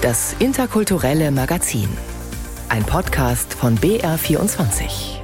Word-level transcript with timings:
Das 0.00 0.36
interkulturelle 0.38 1.32
Magazin. 1.32 1.88
Ein 2.68 2.84
Podcast 2.84 3.52
von 3.52 3.76
BR24. 3.78 5.18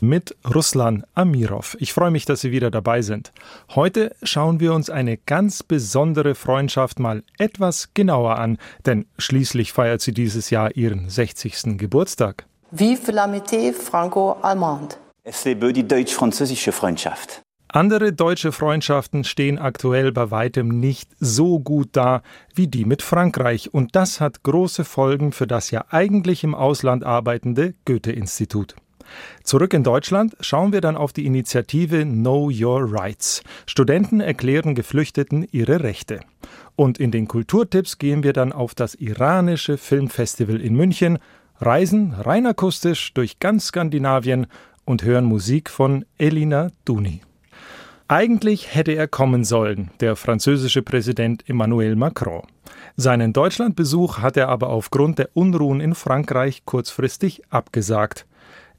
Mit 0.00 0.34
Ruslan 0.54 1.04
Amirov. 1.12 1.76
Ich 1.80 1.92
freue 1.92 2.10
mich, 2.10 2.24
dass 2.24 2.40
Sie 2.40 2.50
wieder 2.50 2.70
dabei 2.70 3.02
sind. 3.02 3.32
Heute 3.74 4.16
schauen 4.22 4.58
wir 4.58 4.72
uns 4.72 4.88
eine 4.88 5.18
ganz 5.18 5.62
besondere 5.62 6.34
Freundschaft 6.34 6.98
mal 6.98 7.24
etwas 7.36 7.90
genauer 7.92 8.38
an, 8.38 8.56
denn 8.86 9.04
schließlich 9.18 9.74
feiert 9.74 10.00
sie 10.00 10.14
dieses 10.14 10.48
Jahr 10.48 10.74
ihren 10.74 11.10
60. 11.10 11.76
Geburtstag. 11.76 12.46
Vive 12.70 13.12
l'amitié 13.12 13.74
franco-allemande. 13.74 14.94
Es 15.24 15.44
lebe 15.44 15.74
die 15.74 15.86
deutsch-französische 15.86 16.72
Freundschaft. 16.72 17.42
Andere 17.74 18.12
deutsche 18.12 18.52
Freundschaften 18.52 19.24
stehen 19.24 19.58
aktuell 19.58 20.12
bei 20.12 20.30
weitem 20.30 20.78
nicht 20.78 21.10
so 21.20 21.58
gut 21.58 21.88
da 21.92 22.22
wie 22.54 22.68
die 22.68 22.84
mit 22.84 23.00
Frankreich 23.00 23.72
und 23.72 23.96
das 23.96 24.20
hat 24.20 24.42
große 24.42 24.84
Folgen 24.84 25.32
für 25.32 25.46
das 25.46 25.70
ja 25.70 25.86
eigentlich 25.88 26.44
im 26.44 26.54
Ausland 26.54 27.02
arbeitende 27.02 27.72
Goethe-Institut. 27.86 28.76
Zurück 29.42 29.72
in 29.72 29.84
Deutschland 29.84 30.36
schauen 30.40 30.74
wir 30.74 30.82
dann 30.82 30.98
auf 30.98 31.14
die 31.14 31.24
Initiative 31.24 32.04
Know 32.04 32.50
Your 32.52 32.92
Rights. 32.92 33.42
Studenten 33.64 34.20
erklären 34.20 34.74
Geflüchteten 34.74 35.48
ihre 35.50 35.82
Rechte. 35.82 36.20
Und 36.76 36.98
in 36.98 37.10
den 37.10 37.26
Kulturtipps 37.26 37.96
gehen 37.96 38.22
wir 38.22 38.34
dann 38.34 38.52
auf 38.52 38.74
das 38.74 38.94
iranische 38.96 39.78
Filmfestival 39.78 40.60
in 40.60 40.74
München, 40.74 41.18
reisen 41.58 42.12
rein 42.12 42.44
akustisch 42.44 43.14
durch 43.14 43.38
ganz 43.38 43.68
Skandinavien 43.68 44.46
und 44.84 45.04
hören 45.04 45.24
Musik 45.24 45.70
von 45.70 46.04
Elina 46.18 46.70
Duni. 46.84 47.22
Eigentlich 48.08 48.74
hätte 48.74 48.92
er 48.92 49.08
kommen 49.08 49.44
sollen, 49.44 49.90
der 50.00 50.16
französische 50.16 50.82
Präsident 50.82 51.48
Emmanuel 51.48 51.96
Macron. 51.96 52.42
Seinen 52.96 53.32
Deutschlandbesuch 53.32 54.18
hat 54.18 54.36
er 54.36 54.48
aber 54.48 54.68
aufgrund 54.68 55.18
der 55.18 55.30
Unruhen 55.34 55.80
in 55.80 55.94
Frankreich 55.94 56.64
kurzfristig 56.64 57.42
abgesagt. 57.50 58.26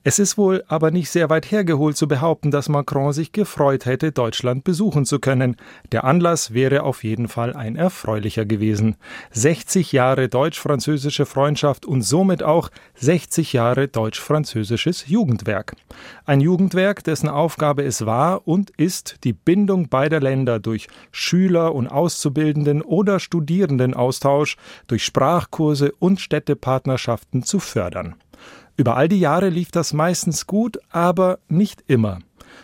Es 0.06 0.20
ist 0.20 0.38
wohl 0.38 0.66
aber 0.68 0.92
nicht 0.92 1.09
sehr 1.09 1.30
weit 1.30 1.50
hergeholt 1.50 1.96
zu 1.96 2.09
behaupten, 2.09 2.52
dass 2.52 2.68
Macron 2.68 3.14
sich 3.14 3.32
gefreut 3.32 3.86
hätte, 3.86 4.12
Deutschland 4.12 4.66
besuchen 4.66 5.06
zu 5.06 5.20
können. 5.20 5.56
Der 5.94 6.04
Anlass 6.04 6.54
wäre 6.54 6.84
auf 6.84 7.06
jeden 7.06 7.30
Fall 7.30 7.54
ein 7.54 7.78
erfreulicher 7.78 8.46
gewesen. 8.46 8.98
60 9.31 9.94
Jahre 9.94 10.28
deutsch-französische 10.28 11.26
Freundschaft 11.26 11.86
und 11.86 12.02
somit 12.02 12.44
auch 12.44 12.70
60 12.96 13.54
Jahre 13.54 13.88
deutsch-französisches 13.88 15.08
Jugendwerk. 15.08 15.74
Ein 16.26 16.42
Jugendwerk, 16.42 17.06
dessen 17.06 17.30
Aufgabe 17.30 17.84
es 17.84 18.06
war 18.06 18.46
und 18.46 18.72
ist, 18.72 19.20
die 19.24 19.31
Bindung 19.31 19.88
beider 19.88 20.20
Länder 20.20 20.59
durch 20.59 20.90
Schüler- 21.14 21.74
und 21.74 21.88
Auszubildenden 21.88 22.81
oder 22.81 23.22
Studierendenaustausch, 23.22 24.58
durch 24.88 25.06
Sprachkurse 25.06 25.94
und 25.98 26.20
Städtepartnerschaften 26.20 27.44
zu 27.44 27.59
fördern. 27.59 28.16
Über 28.75 28.97
all 28.97 29.07
die 29.07 29.19
Jahre 29.19 29.49
lief 29.49 29.69
das 29.69 29.93
meistens 29.93 30.47
gut, 30.47 30.79
aber 30.89 31.39
nicht 31.47 31.83
immer. 31.88 32.19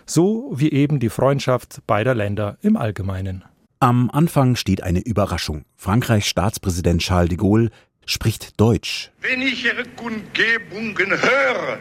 So 0.05 0.51
wie 0.55 0.71
eben 0.71 0.99
die 0.99 1.09
Freundschaft 1.09 1.81
beider 1.85 2.15
Länder 2.15 2.57
im 2.61 2.77
Allgemeinen. 2.77 3.43
Am 3.79 4.09
Anfang 4.09 4.55
steht 4.55 4.81
eine 4.81 5.01
Überraschung. 5.01 5.65
Frankreichs 5.77 6.27
Staatspräsident 6.27 7.01
Charles 7.01 7.29
de 7.29 7.37
Gaulle 7.37 7.69
spricht 8.05 8.59
Deutsch. 8.59 9.11
Wenn 9.21 9.41
ich 9.41 9.63
Ihre 9.63 9.85
Kundgebungen 9.95 11.11
höre, 11.11 11.77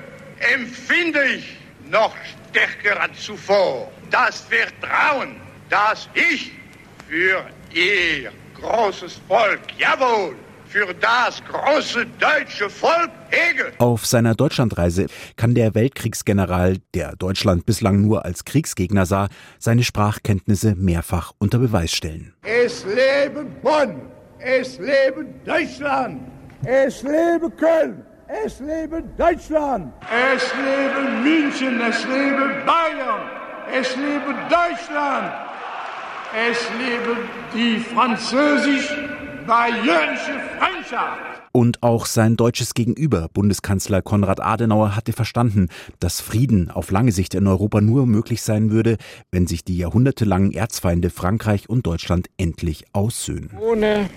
empfinde 0.54 1.24
ich 1.36 1.56
noch 1.90 2.14
stärker 2.50 3.00
als 3.00 3.22
zuvor 3.22 3.90
das 4.10 4.42
Vertrauen, 4.42 5.36
das 5.70 6.08
ich 6.14 6.52
für 7.08 7.44
Ihr 7.74 8.30
großes 8.60 9.20
Volk, 9.26 9.60
jawohl, 9.78 10.36
für 10.69 10.94
das 10.94 11.42
große 11.44 12.06
deutsche 12.19 12.69
Volk 12.69 13.11
hege. 13.30 13.72
Auf 13.78 14.05
seiner 14.05 14.34
Deutschlandreise 14.34 15.06
kann 15.36 15.55
der 15.55 15.74
Weltkriegsgeneral, 15.74 16.79
der 16.95 17.17
Deutschland 17.17 17.64
bislang 17.64 18.02
nur 18.02 18.24
als 18.24 18.45
Kriegsgegner 18.45 19.06
sah, 19.06 19.29
seine 19.58 19.83
Sprachkenntnisse 19.83 20.74
mehrfach 20.74 21.33
unter 21.39 21.58
Beweis 21.58 21.92
stellen. 21.92 22.34
Es 22.42 22.84
lebe 22.84 23.45
Bonn, 23.62 24.02
es 24.40 24.79
lebe 24.79 25.24
Deutschland, 25.46 26.20
es 26.64 27.02
lebe 27.02 27.50
Köln, 27.50 28.05
es 28.45 28.61
lebe 28.61 29.02
Deutschland, 29.17 29.92
es 30.35 30.52
lebe 30.52 31.11
München, 31.23 31.80
es 31.80 32.05
lebe 32.05 32.62
Bayern, 32.67 33.23
es 33.73 33.96
lebe 33.96 34.35
Deutschland, 34.50 35.33
es 36.50 36.58
lebe 36.79 37.17
die 37.55 37.79
französisch 37.79 38.92
bayerische 39.48 40.39
Freundschaft. 40.59 41.19
Und 41.53 41.83
auch 41.83 42.05
sein 42.07 42.36
deutsches 42.36 42.75
Gegenüber, 42.75 43.29
Bundeskanzler 43.33 44.03
Konrad 44.03 44.41
Adenauer, 44.41 44.95
hatte 44.95 45.13
verstanden, 45.13 45.69
dass 45.98 46.20
Frieden 46.20 46.70
auf 46.70 46.91
lange 46.91 47.11
Sicht 47.11 47.35
in 47.35 47.47
Europa 47.47 47.81
nur 47.81 48.07
möglich 48.07 48.42
sein 48.42 48.70
würde, 48.70 48.98
wenn 49.33 49.47
sich 49.47 49.64
die 49.64 49.79
jahrhundertelangen 49.79 50.53
Erzfeinde 50.53 51.09
Frankreich 51.09 51.69
und 51.69 51.86
Deutschland 51.86 52.29
endlich 52.36 52.85
aussöhnen. 52.92 53.51
Ohne 53.59 54.11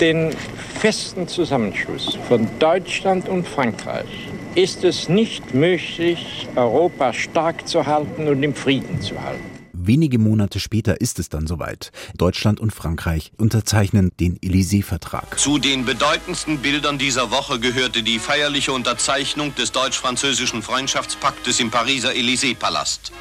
den 0.00 0.30
festen 0.78 1.26
Zusammenschluss 1.26 2.16
von 2.28 2.46
Deutschland 2.58 3.28
und 3.28 3.48
Frankreich 3.48 4.28
ist 4.54 4.84
es 4.84 5.08
nicht 5.08 5.54
möglich, 5.54 6.46
Europa 6.54 7.12
stark 7.14 7.66
zu 7.66 7.86
halten 7.86 8.28
und 8.28 8.42
im 8.42 8.54
Frieden 8.54 9.00
zu 9.00 9.20
halten. 9.20 9.53
Wenige 9.86 10.18
Monate 10.18 10.60
später 10.60 11.02
ist 11.02 11.18
es 11.18 11.28
dann 11.28 11.46
soweit. 11.46 11.92
Deutschland 12.16 12.58
und 12.58 12.72
Frankreich 12.72 13.32
unterzeichnen 13.36 14.12
den 14.18 14.38
Élysée-Vertrag. 14.38 15.38
Zu 15.38 15.58
den 15.58 15.84
bedeutendsten 15.84 16.58
Bildern 16.58 16.96
dieser 16.96 17.30
Woche 17.30 17.60
gehörte 17.60 18.02
die 18.02 18.18
feierliche 18.18 18.72
Unterzeichnung 18.72 19.54
des 19.54 19.72
deutsch-französischen 19.72 20.62
Freundschaftspaktes 20.62 21.60
im 21.60 21.70
Pariser 21.70 22.12
Élysée-Palast. 22.12 23.12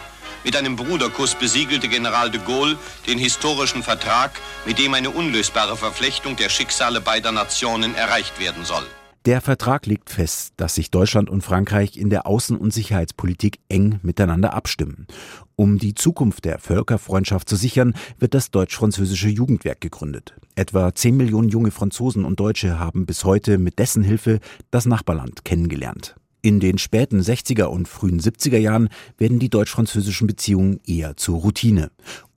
Mit 0.45 0.55
einem 0.55 0.77
Bruderkuss 0.77 1.35
besiegelte 1.35 1.89
General 1.89 2.31
de 2.31 2.39
Gaulle 2.45 2.77
den 3.07 3.17
historischen 3.17 3.83
Vertrag, 3.83 4.31
mit 4.65 4.79
dem 4.79 4.93
eine 4.93 5.09
unlösbare 5.09 5.75
Verflechtung 5.75 6.37
der 6.37 6.47
Schicksale 6.47 7.01
beider 7.01 7.33
Nationen 7.33 7.93
erreicht 7.93 8.39
werden 8.39 8.63
soll. 8.63 8.85
Der 9.25 9.39
Vertrag 9.39 9.85
legt 9.85 10.09
fest, 10.09 10.51
dass 10.57 10.75
sich 10.75 10.91
Deutschland 10.91 11.29
und 11.29 11.43
Frankreich 11.43 11.95
in 11.95 12.09
der 12.09 12.27
Außen- 12.27 12.57
und 12.57 12.73
Sicherheitspolitik 12.73 13.59
eng 13.69 14.01
miteinander 14.03 14.53
abstimmen. 14.53 15.07
Um 15.55 15.77
die 15.77 15.95
Zukunft 15.95 16.43
der 16.43 16.59
Völkerfreundschaft 16.59 17.47
zu 17.47 17.55
sichern, 17.55 17.93
wird 18.19 18.33
das 18.33 18.51
deutsch-französische 18.51 19.29
Jugendwerk 19.29 19.79
gegründet. 19.79 20.35
Etwa 20.55 20.93
10 20.93 21.15
Millionen 21.15 21.47
junge 21.47 21.71
Franzosen 21.71 22.25
und 22.25 22.41
Deutsche 22.41 22.79
haben 22.79 23.05
bis 23.05 23.23
heute 23.23 23.57
mit 23.59 23.79
dessen 23.79 24.03
Hilfe 24.03 24.41
das 24.71 24.85
Nachbarland 24.85 25.45
kennengelernt. 25.45 26.15
In 26.41 26.59
den 26.59 26.77
späten 26.77 27.21
60er 27.21 27.67
und 27.67 27.87
frühen 27.87 28.19
70er 28.19 28.57
Jahren 28.57 28.89
werden 29.17 29.39
die 29.39 29.49
deutsch-französischen 29.49 30.27
Beziehungen 30.27 30.81
eher 30.85 31.15
zur 31.15 31.39
Routine. 31.39 31.91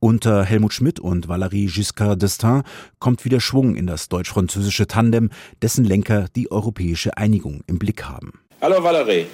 Unter 0.06 0.44
Helmut 0.44 0.72
Schmidt 0.72 1.00
und 1.00 1.26
Valéry 1.26 1.66
Giscard 1.66 2.22
d'Estaing 2.22 2.62
kommt 3.00 3.24
wieder 3.24 3.40
Schwung 3.40 3.74
in 3.74 3.88
das 3.88 4.08
deutsch-französische 4.08 4.86
Tandem, 4.86 5.30
dessen 5.62 5.84
Lenker 5.84 6.26
die 6.36 6.48
europäische 6.48 7.16
Einigung 7.16 7.64
im 7.66 7.80
Blick 7.80 8.04
haben. 8.04 8.34
Hallo 8.60 8.76
Valéry. 8.76 9.24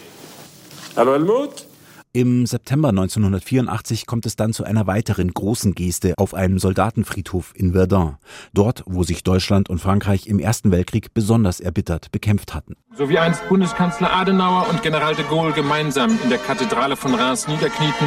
Hallo 0.96 1.12
Helmut. 1.12 1.66
Im 2.14 2.46
September 2.46 2.88
1984 2.88 4.06
kommt 4.06 4.24
es 4.24 4.36
dann 4.36 4.54
zu 4.54 4.64
einer 4.64 4.86
weiteren 4.86 5.34
großen 5.34 5.74
Geste 5.74 6.14
auf 6.16 6.32
einem 6.32 6.58
Soldatenfriedhof 6.58 7.52
in 7.54 7.74
Verdun, 7.74 8.16
dort, 8.54 8.82
wo 8.86 9.02
sich 9.02 9.22
Deutschland 9.24 9.68
und 9.68 9.78
Frankreich 9.78 10.26
im 10.26 10.38
Ersten 10.38 10.70
Weltkrieg 10.70 11.12
besonders 11.12 11.60
erbittert 11.60 12.10
bekämpft 12.12 12.54
hatten. 12.54 12.76
So 12.96 13.10
wie 13.10 13.18
einst 13.18 13.46
Bundeskanzler 13.50 14.10
Adenauer 14.10 14.70
und 14.70 14.82
General 14.82 15.14
de 15.14 15.26
Gaulle 15.26 15.52
gemeinsam 15.52 16.18
in 16.22 16.30
der 16.30 16.38
Kathedrale 16.38 16.96
von 16.96 17.14
Reims 17.14 17.46
niederknieten, 17.46 18.06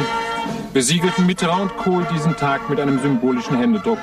besiegelten 0.72 1.26
Mitterrand 1.26 1.72
und 1.72 1.76
Kohl 1.78 2.06
diesen 2.12 2.36
Tag 2.36 2.68
mit 2.68 2.80
einem 2.80 3.00
symbolischen 3.00 3.58
Händedruck. 3.58 3.98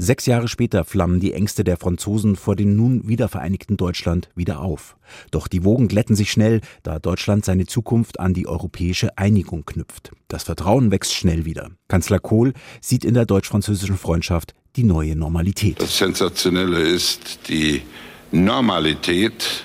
Sechs 0.00 0.26
Jahre 0.26 0.46
später 0.46 0.84
flammen 0.84 1.18
die 1.18 1.32
Ängste 1.32 1.64
der 1.64 1.76
Franzosen 1.76 2.36
vor 2.36 2.54
dem 2.54 2.76
nun 2.76 3.08
wiedervereinigten 3.08 3.76
Deutschland 3.76 4.28
wieder 4.36 4.60
auf. 4.60 4.96
Doch 5.32 5.48
die 5.48 5.64
Wogen 5.64 5.88
glätten 5.88 6.14
sich 6.14 6.30
schnell, 6.30 6.60
da 6.84 7.00
Deutschland 7.00 7.44
seine 7.44 7.66
Zukunft 7.66 8.20
an 8.20 8.32
die 8.32 8.46
europäische 8.46 9.18
Einigung 9.18 9.64
knüpft. 9.66 10.12
Das 10.28 10.44
Vertrauen 10.44 10.92
wächst 10.92 11.14
schnell 11.14 11.44
wieder. 11.44 11.70
Kanzler 11.88 12.20
Kohl 12.20 12.52
sieht 12.80 13.04
in 13.04 13.14
der 13.14 13.26
deutsch-französischen 13.26 13.98
Freundschaft 13.98 14.54
die 14.76 14.84
neue 14.84 15.16
Normalität. 15.16 15.82
Das 15.82 15.98
Sensationelle 15.98 16.78
ist 16.78 17.48
die 17.48 17.82
Normalität 18.30 19.64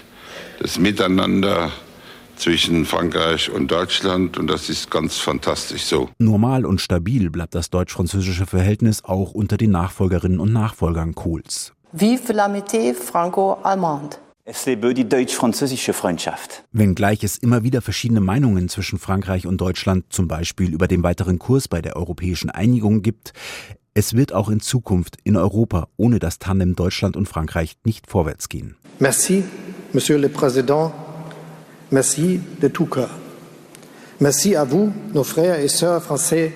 des 0.60 0.80
Miteinander 0.80 1.72
zwischen 2.44 2.84
Frankreich 2.84 3.50
und 3.50 3.72
Deutschland 3.72 4.38
und 4.38 4.48
das 4.48 4.68
ist 4.68 4.92
ganz 4.92 5.18
fantastisch 5.18 5.84
so. 5.84 6.10
Normal 6.20 6.66
und 6.66 6.82
stabil 6.82 7.30
bleibt 7.30 7.56
das 7.56 7.70
deutsch-französische 7.70 8.46
Verhältnis 8.46 9.06
auch 9.06 9.32
unter 9.32 9.56
den 9.56 9.72
Nachfolgerinnen 9.72 10.42
und 10.42 10.52
Nachfolgern 10.52 11.16
Kohls. 11.16 11.72
Vive 11.94 12.34
l'amitié 12.34 12.94
franco-allemande. 12.94 14.18
Es 14.44 14.66
lebe 14.66 14.94
die 14.94 15.08
deutsch-französische 15.08 15.94
Freundschaft. 15.94 16.66
Wenngleich 16.74 17.24
es 17.24 17.38
immer 17.38 17.64
wieder 17.64 17.82
verschiedene 17.82 18.20
Meinungen 18.20 18.68
zwischen 18.68 19.00
Frankreich 19.00 19.48
und 19.48 19.62
Deutschland, 19.62 20.08
zum 20.10 20.28
Beispiel 20.28 20.74
über 20.74 20.90
den 20.90 21.02
weiteren 21.02 21.40
Kurs 21.40 21.70
bei 21.70 21.82
der 21.82 21.96
europäischen 21.96 22.50
Einigung 22.50 23.04
gibt, 23.04 23.32
Es 23.96 24.16
wird 24.16 24.34
auch 24.34 24.50
in 24.50 24.60
Zukunft 24.60 25.18
in 25.24 25.38
Europa 25.38 25.88
ohne 25.98 26.18
das 26.18 26.40
Tandem 26.40 26.76
Deutschland 26.76 27.16
und 27.16 27.30
Frankreich 27.30 27.78
nicht 27.86 28.10
vorwärts 28.10 28.50
gehen. 28.50 28.76
Merci, 28.98 29.44
Monsieur 29.94 30.18
le 30.20 30.30
Président. 30.30 30.92
Merci 31.94 32.42
de 32.60 32.70
tout 32.70 32.88
cœur. 32.88 33.12
Merci 34.20 34.56
à 34.56 34.64
vous, 34.64 34.92
nos 35.14 35.24
frères 35.24 35.60
et 35.60 35.68
sœurs 35.68 36.02
français, 36.02 36.52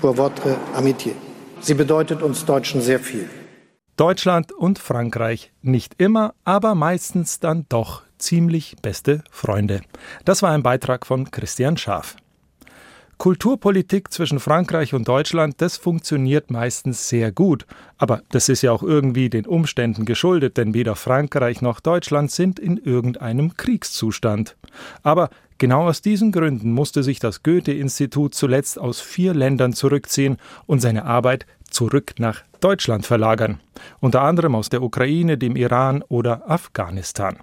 pour 0.00 0.14
votre 0.14 0.48
amitié. 0.74 1.14
Sie 1.60 1.74
bedeutet 1.74 2.22
uns 2.22 2.46
Deutschen 2.46 2.80
sehr 2.80 2.98
viel. 2.98 3.28
Deutschland 3.98 4.50
und 4.52 4.78
Frankreich 4.78 5.52
nicht 5.60 5.94
immer, 5.98 6.32
aber 6.46 6.74
meistens 6.74 7.38
dann 7.38 7.66
doch 7.68 8.04
ziemlich 8.16 8.76
beste 8.80 9.22
Freunde. 9.30 9.82
Das 10.24 10.40
war 10.42 10.52
ein 10.52 10.62
Beitrag 10.62 11.04
von 11.04 11.30
Christian 11.30 11.76
Schaaf. 11.76 12.16
Kulturpolitik 13.18 14.12
zwischen 14.12 14.38
Frankreich 14.38 14.94
und 14.94 15.08
Deutschland, 15.08 15.56
das 15.58 15.76
funktioniert 15.76 16.52
meistens 16.52 17.08
sehr 17.08 17.32
gut. 17.32 17.66
Aber 17.96 18.22
das 18.30 18.48
ist 18.48 18.62
ja 18.62 18.70
auch 18.70 18.84
irgendwie 18.84 19.28
den 19.28 19.44
Umständen 19.44 20.04
geschuldet, 20.04 20.56
denn 20.56 20.72
weder 20.72 20.94
Frankreich 20.94 21.60
noch 21.60 21.80
Deutschland 21.80 22.30
sind 22.30 22.60
in 22.60 22.76
irgendeinem 22.76 23.56
Kriegszustand. 23.56 24.56
Aber 25.02 25.30
genau 25.58 25.88
aus 25.88 26.00
diesen 26.00 26.30
Gründen 26.30 26.70
musste 26.70 27.02
sich 27.02 27.18
das 27.18 27.42
Goethe-Institut 27.42 28.36
zuletzt 28.36 28.78
aus 28.78 29.00
vier 29.00 29.34
Ländern 29.34 29.72
zurückziehen 29.72 30.38
und 30.66 30.78
seine 30.78 31.04
Arbeit 31.04 31.44
zurück 31.70 32.14
nach 32.18 32.42
Deutschland 32.60 33.04
verlagern. 33.04 33.58
Unter 33.98 34.22
anderem 34.22 34.54
aus 34.54 34.68
der 34.68 34.80
Ukraine, 34.80 35.36
dem 35.36 35.56
Iran 35.56 36.04
oder 36.08 36.48
Afghanistan. 36.48 37.38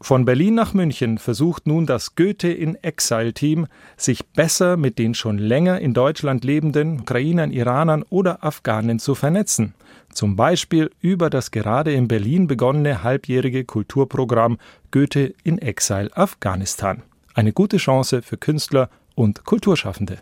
Von 0.00 0.24
Berlin 0.24 0.54
nach 0.54 0.74
München 0.74 1.18
versucht 1.18 1.66
nun 1.66 1.86
das 1.86 2.14
Goethe 2.14 2.52
in 2.52 2.76
Exile 2.76 3.32
Team, 3.32 3.66
sich 3.96 4.26
besser 4.26 4.76
mit 4.76 4.98
den 4.98 5.14
schon 5.14 5.38
länger 5.38 5.80
in 5.80 5.94
Deutschland 5.94 6.44
lebenden 6.44 7.00
Ukrainern, 7.00 7.52
Iranern 7.52 8.04
oder 8.10 8.44
Afghanen 8.44 8.98
zu 8.98 9.14
vernetzen. 9.14 9.74
Zum 10.12 10.36
Beispiel 10.36 10.90
über 11.00 11.30
das 11.30 11.50
gerade 11.50 11.92
in 11.92 12.08
Berlin 12.08 12.46
begonnene 12.46 13.02
halbjährige 13.02 13.64
Kulturprogramm 13.64 14.58
Goethe 14.90 15.34
in 15.42 15.58
Exile 15.58 16.10
Afghanistan. 16.16 17.02
Eine 17.34 17.52
gute 17.52 17.78
Chance 17.78 18.22
für 18.22 18.36
Künstler 18.36 18.90
und 19.14 19.44
Kulturschaffende. 19.44 20.18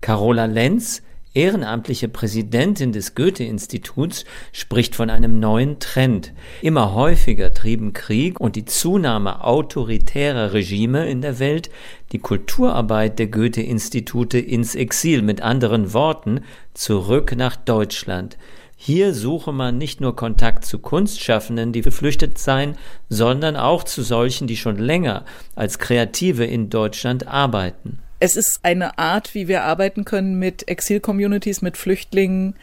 Carola 0.00 0.46
Lenz 0.46 1.02
ehrenamtliche 1.34 2.08
Präsidentin 2.08 2.92
des 2.92 3.14
Goethe-Instituts 3.14 4.24
spricht 4.52 4.96
von 4.96 5.10
einem 5.10 5.38
neuen 5.38 5.78
Trend. 5.78 6.32
Immer 6.62 6.94
häufiger 6.94 7.54
trieben 7.54 7.92
Krieg 7.92 8.40
und 8.40 8.56
die 8.56 8.64
Zunahme 8.64 9.44
autoritärer 9.44 10.52
Regime 10.52 11.08
in 11.08 11.20
der 11.20 11.38
Welt 11.38 11.70
die 12.12 12.18
Kulturarbeit 12.18 13.18
der 13.18 13.28
Goethe-Institute 13.28 14.38
ins 14.38 14.74
Exil, 14.74 15.22
mit 15.22 15.40
anderen 15.40 15.92
Worten 15.92 16.40
zurück 16.74 17.34
nach 17.36 17.54
Deutschland. 17.54 18.36
Hier 18.76 19.14
suche 19.14 19.52
man 19.52 19.78
nicht 19.78 20.00
nur 20.00 20.16
Kontakt 20.16 20.64
zu 20.64 20.78
Kunstschaffenden, 20.78 21.72
die 21.72 21.82
geflüchtet 21.82 22.38
seien, 22.38 22.76
sondern 23.08 23.54
auch 23.54 23.84
zu 23.84 24.02
solchen, 24.02 24.46
die 24.46 24.56
schon 24.56 24.78
länger 24.78 25.26
als 25.54 25.78
Kreative 25.78 26.46
in 26.46 26.70
Deutschland 26.70 27.28
arbeiten 27.28 27.98
es 28.20 28.36
ist 28.36 28.60
eine 28.62 28.98
Art, 28.98 29.34
wie 29.34 29.48
wir 29.48 29.64
arbeiten 29.64 30.04
können 30.04 30.38
mit 30.38 30.68
Exil-Communities, 30.68 31.62
mit 31.62 31.76
Flüchtlingen, 31.76 32.54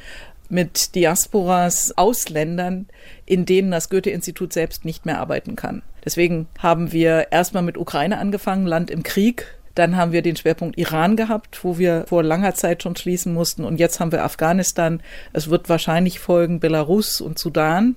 mit 0.50 0.96
Diasporas, 0.96 1.98
Ausländern, 1.98 2.88
in 3.26 3.46
denen 3.46 3.72
das 3.72 3.90
Goethe-Institut 3.90 4.54
selbst 4.54 4.86
nicht 4.86 5.06
mehr 5.06 5.20
arbeiten 5.20 5.56
kann. 5.56 5.82
Deswegen 6.06 6.48
haben 6.60 6.94
wir 6.94 7.32
erstmal 7.32 7.64
mit 7.64 7.78
Ukraine 7.78 8.20
angefangen, 8.20 8.66
Land 8.66 8.92
im 8.92 9.04
Krieg. 9.04 9.58
Dann 9.76 9.98
haben 9.98 10.12
wir 10.12 10.22
den 10.22 10.38
Schwerpunkt 10.38 10.78
Iran 10.78 11.18
gehabt, 11.18 11.64
wo 11.64 11.78
wir 11.78 12.06
vor 12.08 12.24
langer 12.24 12.56
Zeit 12.56 12.82
schon 12.82 12.96
schließen 12.96 13.34
mussten. 13.34 13.66
Und 13.66 13.80
jetzt 13.80 14.00
haben 14.00 14.12
wir 14.12 14.24
Afghanistan. 14.24 15.02
Es 15.34 15.50
wird 15.50 15.70
wahrscheinlich 15.70 16.20
folgen 16.20 16.60
Belarus 16.60 17.20
und 17.20 17.38
Sudan. 17.38 17.96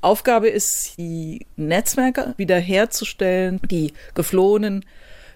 Aufgabe 0.00 0.48
ist, 0.48 0.94
die 0.98 1.46
Netzwerke 1.56 2.34
wiederherzustellen, 2.36 3.60
die 3.70 3.92
Geflohenen 4.14 4.84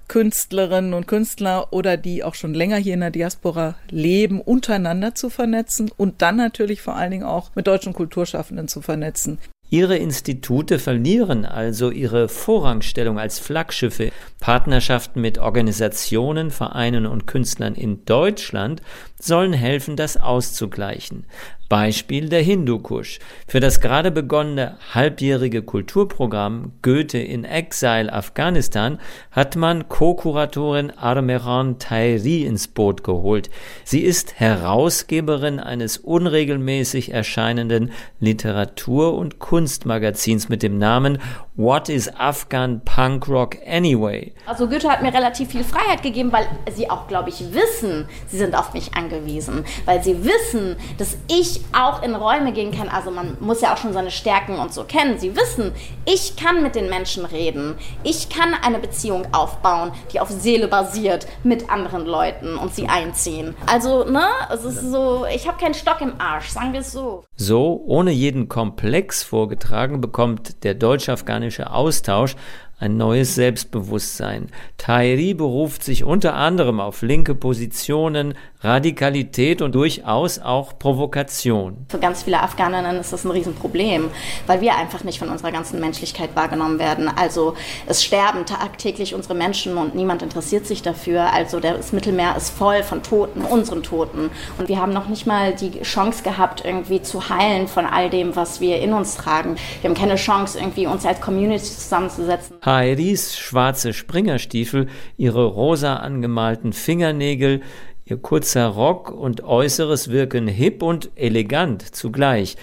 Künstlerinnen 0.09 0.95
und 0.95 1.07
Künstler 1.07 1.73
oder 1.73 1.97
die 1.97 2.25
auch 2.25 2.35
schon 2.35 2.55
länger 2.55 2.77
hier 2.77 2.95
in 2.95 3.01
der 3.01 3.11
Diaspora 3.11 3.75
leben, 3.91 4.41
untereinander 4.41 5.15
zu 5.15 5.31
vernetzen 5.31 5.91
und 5.97 6.23
dann 6.23 6.37
natürlich 6.37 6.83
vor 6.83 6.97
allen 6.97 7.11
Dingen 7.11 7.25
auch 7.25 7.51
mit 7.55 7.67
deutschen 7.67 7.93
Kulturschaffenden 7.93 8.69
zu 8.69 8.83
vernetzen. 8.83 9.39
Ihre 9.69 9.97
Institute 9.97 10.79
verlieren 10.79 11.45
also 11.45 11.91
ihre 11.91 12.29
Vorrangstellung 12.29 13.19
als 13.19 13.41
Flaggschiffe. 13.41 14.13
Partnerschaften 14.39 15.21
mit 15.21 15.39
Organisationen, 15.39 16.53
Vereinen 16.53 17.05
und 17.05 17.27
Künstlern 17.27 17.75
in 17.75 18.05
Deutschland 18.05 18.81
sollen 19.27 19.53
helfen, 19.53 19.97
das 19.97 20.17
auszugleichen. 20.17 21.27
Beispiel 21.69 22.29
der 22.29 22.43
Hindukusch. 22.43 23.19
Für 23.49 23.59
das 23.59 23.81
gerade 23.81 24.13
begonnene 24.13 24.77
halbjährige 24.95 25.63
Kulturprogramm 25.63 26.73
Goethe 26.83 27.19
in 27.19 27.45
Exile 27.45 28.13
Afghanistan 28.13 29.01
hat 29.33 29.57
man 29.57 29.89
Co-Kuratorin 29.89 30.93
Armeran 30.93 31.81
Tairi 31.81 32.45
ins 32.45 32.69
Boot 32.69 33.03
geholt. 33.03 33.51
Sie 33.85 34.01
ist 34.01 34.39
Herausgeberin 34.39 35.59
eines 35.59 35.99
unregelmäßig 35.99 37.13
erscheinenden 37.13 37.91
Literatur- 38.21 39.17
und 39.17 39.41
Kunstmagazins 39.41 40.49
mit 40.49 40.63
dem 40.63 40.79
Namen 40.79 41.19
What 41.57 41.89
is 41.89 42.15
Afghan 42.15 42.83
Punk 42.85 43.29
Rock 43.29 43.57
Anyway? 43.67 44.35
Also 44.45 44.69
Goethe 44.69 44.89
hat 44.89 45.03
mir 45.03 45.13
relativ 45.13 45.51
viel 45.51 45.65
Freiheit 45.65 46.03
gegeben, 46.03 46.31
weil 46.31 46.47
sie 46.73 46.91
auch, 46.91 47.09
glaube 47.09 47.31
ich, 47.31 47.41
wissen, 47.53 48.07
sie 48.29 48.37
sind 48.37 48.55
auf 48.55 48.75
mich 48.75 48.95
angewiesen, 49.17 49.65
weil 49.85 50.03
sie 50.03 50.25
wissen, 50.25 50.77
dass 50.99 51.17
ich 51.29 51.61
auch 51.73 52.03
in 52.03 52.15
Räume 52.15 52.53
gehen 52.53 52.73
kann. 52.73 52.89
Also 52.89 53.11
man 53.11 53.37
muss 53.41 53.61
ja 53.61 53.73
auch 53.73 53.79
schon 53.79 53.93
seine 53.93 54.11
Stärken 54.11 54.59
und 54.59 54.73
so 54.73 54.85
kennen. 54.85 55.19
Sie 55.19 55.37
wissen, 55.37 55.73
ich 56.05 56.37
kann 56.37 56.63
mit 56.63 56.75
den 56.75 56.89
Menschen 56.89 57.25
reden. 57.25 57.77
Ich 58.03 58.29
kann 58.29 58.55
eine 58.55 58.79
Beziehung 58.79 59.27
aufbauen, 59.33 59.93
die 60.13 60.21
auf 60.21 60.31
Seele 60.31 60.69
basiert 60.69 61.27
mit 61.43 61.71
anderen 61.71 62.07
Leuten 62.07 62.57
und 62.57 62.75
sie 62.75 62.89
einziehen. 62.89 63.55
Also, 63.67 64.05
ne, 64.05 64.27
es 64.53 64.65
ist 64.65 64.91
so, 64.91 65.27
ich 65.33 65.47
habe 65.47 65.59
keinen 65.59 65.75
Stock 65.75 66.01
im 66.01 66.15
Arsch, 66.19 66.49
sagen 66.49 66.73
wir 66.73 66.81
es 66.81 66.93
so. 66.93 67.25
So, 67.37 67.83
ohne 67.87 68.11
jeden 68.11 68.49
Komplex 68.49 69.23
vorgetragen, 69.23 70.01
bekommt 70.01 70.65
der 70.65 70.75
deutsch-afghanische 70.75 71.71
Austausch 71.71 72.37
ein 72.79 72.97
neues 72.97 73.35
Selbstbewusstsein. 73.35 74.49
Tahiri 74.77 75.33
beruft 75.33 75.83
sich 75.83 76.05
unter 76.05 76.35
anderem 76.35 76.79
auf 76.79 77.03
linke 77.03 77.35
Positionen, 77.35 78.35
Radikalität 78.61 79.63
und 79.63 79.75
durchaus 79.75 80.39
auch 80.39 80.79
Provokation. 80.79 81.87
Für 81.89 81.99
ganz 81.99 82.25
viele 82.25 82.43
Afghaninnen 82.43 82.97
ist 82.97 83.13
das 83.13 83.25
ein 83.25 83.31
Riesenproblem, 83.31 84.11
weil 84.47 84.61
wir 84.61 84.77
einfach 84.77 85.05
nicht 85.05 85.19
von 85.19 85.29
unserer 85.29 85.53
ganzen 85.53 85.81
Menschlichkeit 85.81 86.31
wahrgenommen 86.35 86.79
werden. 86.79 87.09
Also 87.09 87.55
es 87.87 88.03
sterben 88.03 88.45
tagtäglich 88.45 89.15
unsere 89.15 89.35
Menschen 89.35 89.77
und 89.77 89.95
niemand 89.95 90.23
interessiert 90.23 90.67
sich 90.67 90.83
dafür. 90.83 91.33
Also 91.33 91.61
das 91.61 91.93
Mittelmeer 91.93 92.37
ist 92.37 92.51
voll 92.51 92.83
von 92.83 93.03
Toten, 93.03 93.43
unseren 93.43 93.83
Toten. 93.83 94.31
Und 94.59 94.69
wir 94.69 94.81
haben 94.81 94.93
noch 94.93 95.09
nicht 95.09 95.27
mal 95.27 95.55
die 95.55 95.83
Chance 95.83 96.23
gehabt, 96.23 96.65
irgendwie 96.65 97.01
zu 97.01 97.29
heilen 97.29 97.69
von 97.69 97.87
all 97.87 98.11
dem, 98.11 98.37
was 98.37 98.61
wir 98.61 98.81
in 98.81 98.93
uns 98.93 99.17
tragen. 99.17 99.57
Wir 99.81 99.91
haben 99.91 99.97
keine 99.97 100.17
Chance, 100.17 100.59
irgendwie 100.59 100.87
uns 100.87 101.07
als 101.07 101.21
Community 101.21 101.65
zusammenzusetzen. 101.65 102.57
Hairis 102.67 103.39
schwarze 103.39 103.95
Springerstiefel, 103.95 104.89
ihre 105.17 105.47
rosa 105.47 105.97
angemalten 105.97 106.73
Fingernägel, 106.73 107.63
Ihr 108.09 108.19
kurzer 108.19 108.67
Rock 108.67 109.11
und 109.11 109.43
Äußeres 109.43 110.11
wirken 110.11 110.47
hip 110.47 110.81
und 110.81 111.11
elegant 111.17 111.83
zugleich. 111.97 112.57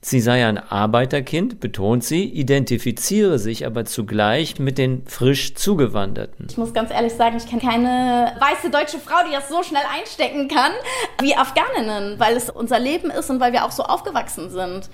Sie 0.00 0.20
sei 0.20 0.46
ein 0.46 0.56
Arbeiterkind, 0.56 1.60
betont 1.60 2.02
sie, 2.02 2.24
identifiziere 2.24 3.38
sich 3.38 3.66
aber 3.66 3.84
zugleich 3.84 4.58
mit 4.58 4.78
den 4.78 5.06
frisch 5.06 5.54
Zugewanderten. 5.54 6.46
Ich 6.48 6.56
muss 6.56 6.72
ganz 6.72 6.90
ehrlich 6.90 7.12
sagen, 7.12 7.36
ich 7.36 7.46
kenne 7.46 7.60
keine 7.60 8.36
weiße 8.40 8.70
deutsche 8.70 8.98
Frau, 8.98 9.16
die 9.28 9.32
das 9.32 9.50
so 9.50 9.62
schnell 9.62 9.82
einstecken 9.94 10.48
kann 10.48 10.72
wie 11.20 11.36
Afghaninnen, 11.36 12.18
weil 12.18 12.34
es 12.34 12.48
unser 12.48 12.78
Leben 12.78 13.10
ist 13.10 13.28
und 13.28 13.38
weil 13.38 13.52
wir 13.52 13.66
auch 13.66 13.72
so 13.72 13.82
aufgewachsen 13.82 14.48
sind. 14.48 14.88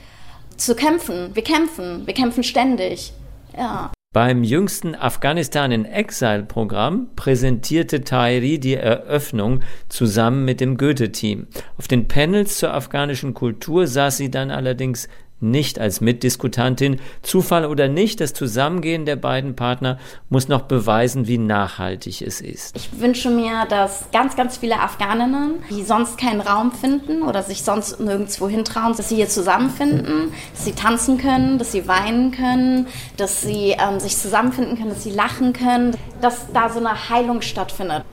Zu 0.56 0.74
kämpfen, 0.74 1.30
wir 1.34 1.44
kämpfen, 1.44 2.06
wir 2.06 2.14
kämpfen 2.14 2.42
ständig. 2.42 3.12
Ja. 3.56 3.92
Beim 4.12 4.44
jüngsten 4.44 4.94
Afghanistan 4.94 5.72
in 5.72 5.86
Exile-Programm 5.86 7.08
präsentierte 7.16 8.02
Tahiri 8.02 8.60
die 8.60 8.74
Eröffnung 8.74 9.60
zusammen 9.88 10.44
mit 10.44 10.60
dem 10.60 10.76
Goethe-Team. 10.76 11.46
Auf 11.78 11.88
den 11.88 12.08
Panels 12.08 12.58
zur 12.58 12.74
afghanischen 12.74 13.32
Kultur 13.32 13.86
saß 13.86 14.18
sie 14.18 14.30
dann 14.30 14.50
allerdings 14.50 15.08
nicht 15.42 15.78
als 15.78 16.00
Mitdiskutantin. 16.00 17.00
Zufall 17.22 17.66
oder 17.66 17.88
nicht, 17.88 18.20
das 18.20 18.32
Zusammengehen 18.32 19.04
der 19.04 19.16
beiden 19.16 19.56
Partner 19.56 19.98
muss 20.28 20.48
noch 20.48 20.62
beweisen, 20.62 21.26
wie 21.26 21.38
nachhaltig 21.38 22.22
es 22.22 22.40
ist. 22.40 22.76
Ich 22.76 23.00
wünsche 23.00 23.30
mir, 23.30 23.66
dass 23.68 24.06
ganz, 24.12 24.36
ganz 24.36 24.56
viele 24.56 24.80
Afghaninnen, 24.80 25.62
die 25.70 25.82
sonst 25.82 26.16
keinen 26.18 26.40
Raum 26.40 26.72
finden 26.72 27.22
oder 27.22 27.42
sich 27.42 27.62
sonst 27.62 28.00
nirgendwo 28.00 28.48
hintrauen, 28.48 28.96
dass 28.96 29.08
sie 29.08 29.16
hier 29.16 29.28
zusammenfinden, 29.28 30.32
dass 30.52 30.64
sie 30.64 30.72
tanzen 30.72 31.18
können, 31.18 31.58
dass 31.58 31.72
sie 31.72 31.88
weinen 31.88 32.30
können, 32.30 32.86
dass 33.16 33.42
sie 33.42 33.76
ähm, 33.78 34.00
sich 34.00 34.16
zusammenfinden 34.16 34.76
können, 34.76 34.90
dass 34.90 35.02
sie 35.02 35.10
lachen 35.10 35.52
können, 35.52 35.96
dass 36.20 36.52
da 36.52 36.68
so 36.68 36.78
eine 36.78 37.08
Heilung 37.08 37.42
stattfindet. 37.42 38.04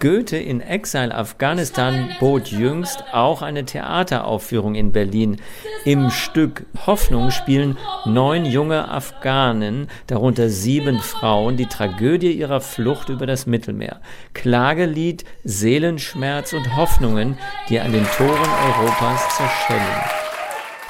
Goethe 0.00 0.36
in 0.36 0.60
Exile 0.60 1.12
Afghanistan 1.12 2.10
bot 2.20 2.48
jüngst 2.48 3.02
auch 3.12 3.42
eine 3.42 3.64
Theateraufführung 3.64 4.76
in 4.76 4.92
Berlin. 4.92 5.40
Im 5.84 6.10
Stück 6.10 6.66
Hoffnung 6.86 7.32
spielen 7.32 7.76
neun 8.04 8.44
junge 8.44 8.88
Afghanen, 8.88 9.88
darunter 10.06 10.50
sieben 10.50 11.00
Frauen, 11.00 11.56
die 11.56 11.66
Tragödie 11.66 12.32
ihrer 12.32 12.60
Flucht 12.60 13.08
über 13.08 13.26
das 13.26 13.46
Mittelmeer. 13.46 14.00
Klagelied, 14.34 15.24
Seelenschmerz 15.42 16.52
und 16.52 16.76
Hoffnungen, 16.76 17.36
die 17.68 17.80
an 17.80 17.92
den 17.92 18.04
Toren 18.04 18.50
Europas 18.66 19.36
zerschellen. 19.36 20.02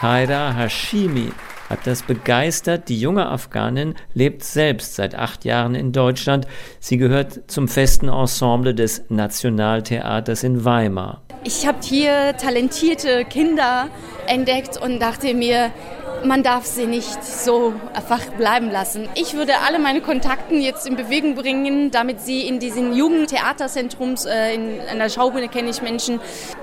Haida 0.03 0.55
Hashimi 0.55 1.33
hat 1.69 1.87
das 1.87 2.03
begeistert. 2.03 2.89
Die 2.89 2.99
junge 2.99 3.29
Afghanin 3.29 3.95
lebt 4.15 4.43
selbst 4.45 4.95
seit 4.97 5.15
acht 5.15 5.45
Jahren 5.45 5.75
in 5.75 5.93
Deutschland. 5.93 6.47
Sie 6.81 6.97
gehört 6.97 7.51
zum 7.51 7.69
festen 7.69 8.09
Ensemble 8.09 8.75
des 8.75 9.05
Nationaltheaters 9.09 10.43
in 10.43 10.65
Weimar. 10.65 11.23
Ich 11.45 11.67
habe 11.67 11.79
hier 11.83 12.37
talentierte 12.37 13.25
Kinder 13.25 13.89
entdeckt 14.27 14.77
und 14.77 15.01
dachte 15.01 15.35
mir, 15.35 15.71
man 16.25 16.43
darf 16.43 16.67
sie 16.67 16.87
nicht 16.87 17.25
so 17.25 17.73
einfach 17.95 18.25
bleiben 18.37 18.71
lassen. 18.71 19.09
Ich 19.15 19.35
würde 19.35 19.55
alle 19.67 19.79
meine 19.79 20.01
Kontakten 20.01 20.61
jetzt 20.61 20.87
in 20.87 20.97
Bewegung 20.97 21.35
bringen, 21.35 21.91
damit 21.91 22.21
sie 22.21 22.47
in 22.47 22.59
diesen 22.59 22.95
Jugendtheaterzentrums, 22.95 24.25
äh, 24.27 24.55
in, 24.55 24.81
in 24.81 24.99
der 24.99 25.09
Schaubühne 25.09 25.49
kenne 25.49 25.71
ich 25.71 25.83
Menschen, 25.83 26.21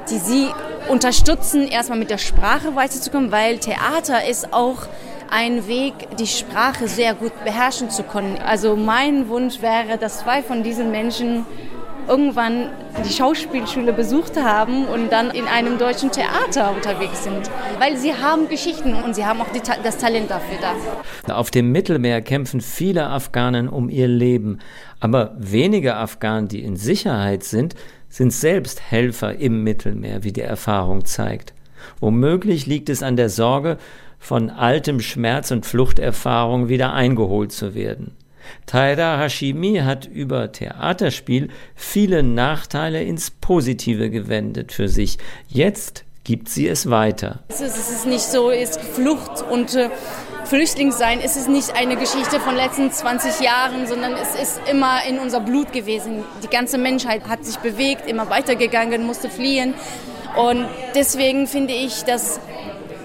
die 0.10 0.18
sie 0.18 0.50
unterstützen, 0.90 1.68
erstmal 1.68 2.00
mit 2.00 2.10
der 2.10 2.18
Sprache 2.18 2.76
weiterzukommen, 2.76 3.32
weil 3.32 3.60
Theater 3.60 4.28
ist 4.28 4.54
auch 4.54 4.88
ein 5.30 5.68
Weg, 5.68 5.94
die 6.20 6.28
Sprache 6.28 6.88
sehr 6.88 7.14
gut 7.14 7.32
beherrschen 7.44 7.90
zu 7.90 8.04
können. 8.04 8.38
Also 8.46 8.76
mein 8.76 9.28
Wunsch 9.30 9.62
wäre, 9.62 9.98
dass 9.98 10.20
zwei 10.20 10.44
von 10.44 10.64
diesen 10.64 10.92
Menschen 10.92 11.46
irgendwann 12.08 12.70
die 13.08 13.14
Schauspielschule 13.14 13.94
besucht 13.94 14.38
haben 14.42 14.86
und 14.86 15.12
dann 15.12 15.32
in 15.32 15.46
einem 15.46 15.78
deutschen 15.78 16.12
Theater 16.12 16.74
unterwegs 16.76 17.24
sind. 17.24 17.50
Weil 17.80 17.98
sie 17.98 18.14
haben 18.14 18.48
Geschichten 18.50 18.94
und 18.94 19.16
sie 19.16 19.26
haben 19.26 19.42
auch 19.42 19.52
die, 19.52 19.62
das 19.84 19.98
Talent 19.98 20.32
dafür 20.32 20.58
da. 21.26 21.36
Auf 21.36 21.52
dem 21.52 21.72
Mittelmeer 21.72 22.22
kämpfen 22.22 22.62
viele 22.62 23.08
Afghanen 23.08 23.68
um 23.68 23.90
ihr 23.90 24.08
Leben. 24.08 24.60
Aber 25.00 25.36
wenige 25.38 25.96
Afghanen, 25.96 26.48
die 26.48 26.64
in 26.64 26.76
Sicherheit 26.76 27.44
sind, 27.44 27.76
sind 28.10 28.32
selbst 28.32 28.82
Helfer 28.90 29.36
im 29.36 29.64
Mittelmeer, 29.64 30.24
wie 30.24 30.32
die 30.32 30.42
Erfahrung 30.42 31.06
zeigt. 31.06 31.54
Womöglich 32.00 32.66
liegt 32.66 32.90
es 32.90 33.04
an 33.04 33.18
der 33.18 33.30
Sorge, 33.30 33.78
von 34.20 34.50
altem 34.50 35.02
Schmerz 35.02 35.52
und 35.52 35.66
Fluchterfahrung 35.66 36.68
wieder 36.70 36.94
eingeholt 36.94 37.52
zu 37.52 37.76
werden. 37.76 38.16
Taira 38.66 39.20
Hashimi 39.20 39.78
hat 39.84 40.06
über 40.06 40.52
Theaterspiel 40.52 41.50
viele 41.76 42.24
Nachteile 42.24 43.04
ins 43.04 43.32
Positive 43.32 44.10
gewendet 44.10 44.72
für 44.72 44.88
sich. 44.88 45.18
Jetzt 45.48 46.06
gibt 46.24 46.50
sie 46.50 46.68
es 46.68 46.90
weiter. 46.90 47.40
Es 47.48 47.62
ist 47.62 48.06
nicht 48.06 48.24
so, 48.24 48.50
ist 48.50 48.82
Flucht 48.82 49.44
und 49.50 49.76
äh, 49.76 49.90
Flüchtlingssein 50.46 51.20
es 51.24 51.38
ist 51.38 51.48
nicht 51.48 51.76
eine 51.76 51.96
Geschichte 51.96 52.40
von 52.40 52.56
letzten 52.56 52.92
20 52.92 53.42
Jahren, 53.42 53.88
sondern 53.88 54.14
es 54.14 54.36
ist 54.36 54.62
immer 54.70 55.00
in 55.08 55.20
unser 55.20 55.40
Blut 55.40 55.72
gewesen. 55.72 56.24
Die 56.44 56.50
ganze 56.50 56.78
Menschheit 56.78 57.28
hat 57.28 57.46
sich 57.46 57.58
bewegt, 57.58 58.10
immer 58.10 58.30
weitergegangen, 58.30 59.06
musste 59.06 59.30
fliehen. 59.30 59.74
Und 60.36 60.68
deswegen 60.94 61.48
finde 61.48 61.74
ich, 61.74 62.04
dass 62.04 62.40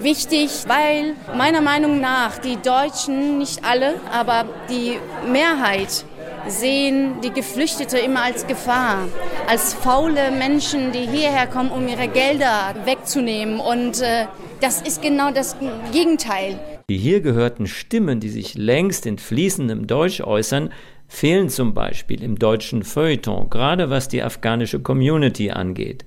wichtig, 0.02 0.50
weil 0.66 1.14
meiner 1.37 1.61
Meinung 1.61 2.00
nach 2.00 2.38
die 2.38 2.57
Deutschen, 2.57 3.38
nicht 3.38 3.64
alle, 3.64 3.95
aber 4.12 4.45
die 4.69 4.99
Mehrheit 5.30 6.04
sehen 6.49 7.21
die 7.23 7.30
Geflüchtete 7.30 7.99
immer 7.99 8.23
als 8.23 8.47
Gefahr, 8.47 9.09
als 9.47 9.75
faule 9.75 10.30
Menschen, 10.30 10.92
die 10.92 11.07
hierher 11.07 11.47
kommen, 11.47 11.71
um 11.71 11.87
ihre 11.88 12.09
Gelder 12.09 12.75
wegzunehmen. 12.85 13.61
Und 13.61 14.00
äh, 14.00 14.26
das 14.61 14.80
ist 14.83 15.02
genau 15.02 15.30
das 15.30 15.57
Gegenteil. 15.92 16.59
Die 16.88 16.99
hier 16.99 17.21
gehörten 17.21 17.66
Stimmen, 17.66 18.21
die 18.21 18.30
sich 18.30 18.54
längst 18.54 19.07
in 19.07 19.19
fließendem 19.19 19.87
Deutsch 19.87 20.21
äußern, 20.21 20.71
fehlen 21.09 21.49
zum 21.49 21.75
Beispiel 21.75 22.23
im 22.23 22.38
deutschen 22.38 22.85
Feuilleton, 22.85 23.50
gerade 23.50 23.90
was 23.90 24.09
die 24.09 24.23
afghanische 24.23 24.80
Community 24.80 25.50
angeht. 25.50 26.04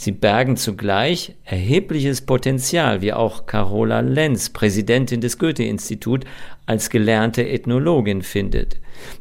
Sie 0.00 0.12
bergen 0.12 0.56
zugleich 0.56 1.34
erhebliches 1.44 2.20
Potenzial, 2.20 3.02
wie 3.02 3.12
auch 3.12 3.46
Carola 3.46 3.98
Lenz, 3.98 4.48
Präsidentin 4.48 5.20
des 5.20 5.40
Goethe-Institut, 5.40 6.24
als 6.66 6.88
gelernte 6.88 7.48
Ethnologin 7.48 8.22
findet. 8.22 8.78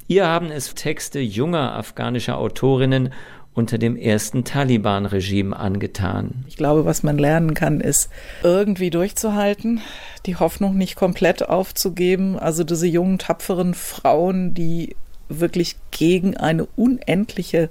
Ihr 0.08 0.28
haben 0.28 0.52
es 0.52 0.76
Texte 0.76 1.20
junger 1.20 1.74
afghanischer 1.74 2.38
Autorinnen 2.38 3.12
unter 3.56 3.80
dem 3.80 3.98
ersten 3.98 4.44
Taliban-Regime 4.44 5.58
angetan. 5.58 6.46
Ich 6.48 6.58
glaube, 6.58 6.86
was 6.86 7.02
man 7.02 7.18
lernen 7.18 7.56
kann, 7.56 7.82
ist 7.82 8.12
irgendwie 8.44 8.92
durchzuhalten, 8.92 9.82
die 10.28 10.36
Hoffnung 10.36 10.78
nicht 10.78 10.96
komplett 10.96 11.50
aufzugeben. 11.50 12.38
Also 12.38 12.64
diese 12.64 12.86
jungen, 12.86 13.18
tapferen 13.18 13.74
Frauen, 13.74 14.54
die 14.54 14.96
wirklich 15.28 15.76
gegen 15.90 16.38
eine 16.38 16.68
unendliche 16.76 17.70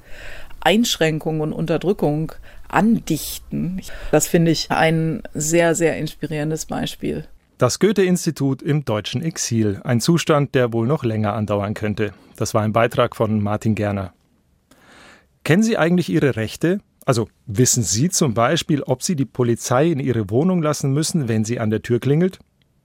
Einschränkung 0.59 1.39
und 1.39 1.53
Unterdrückung 1.53 2.33
andichten. 2.68 3.80
Das 4.11 4.26
finde 4.26 4.50
ich 4.50 4.70
ein 4.70 5.23
sehr, 5.35 5.75
sehr 5.75 5.96
inspirierendes 5.99 6.66
Beispiel. 6.66 7.26
Das 7.58 7.78
Goethe-Institut 7.78 8.61
im 8.61 8.85
deutschen 8.85 9.23
Exil, 9.23 9.80
ein 9.82 10.00
Zustand, 10.00 10.54
der 10.54 10.75
wohl 10.75 10.87
noch 10.87 11.04
länger 11.04 11.32
andauern 11.32 11.73
könnte. 11.73 12.12
Das 12.37 12.52
war 12.52 12.62
ein 12.62 12.73
Beitrag 12.73 13.16
von 13.16 13.42
Martin 13.42 13.75
Gerner. 13.75 14.12
Kennen 15.42 15.62
Sie 15.62 15.78
eigentlich 15.78 16.11
Ihre 16.11 16.37
Rechte? 16.37 16.80
Also 17.06 17.28
wissen 17.46 17.82
Sie 17.82 18.11
zum 18.11 18.35
Beispiel, 18.35 18.82
ob 18.82 19.02
Sie 19.02 19.16
die 19.16 19.25
Polizei 19.25 19.90
in 19.90 20.00
Ihre 20.00 20.28
Wohnung 20.28 20.61
lassen 20.61 20.92
müssen, 20.92 21.28
wenn 21.28 21.44
sie 21.44 21.61
an 21.61 21.70
der 21.70 21.80
Tür 21.80 22.00
klingelt? 22.00 22.40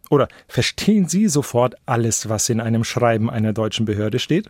Oder 0.10 0.28
verstehen 0.48 1.08
Sie 1.08 1.28
sofort 1.28 1.76
alles, 1.86 2.30
was 2.30 2.48
in 2.48 2.62
einem 2.62 2.84
Schreiben 2.84 3.30
einer 3.30 3.52
deutschen 3.52 3.86
Behörde 3.86 4.20
steht? 4.20 4.50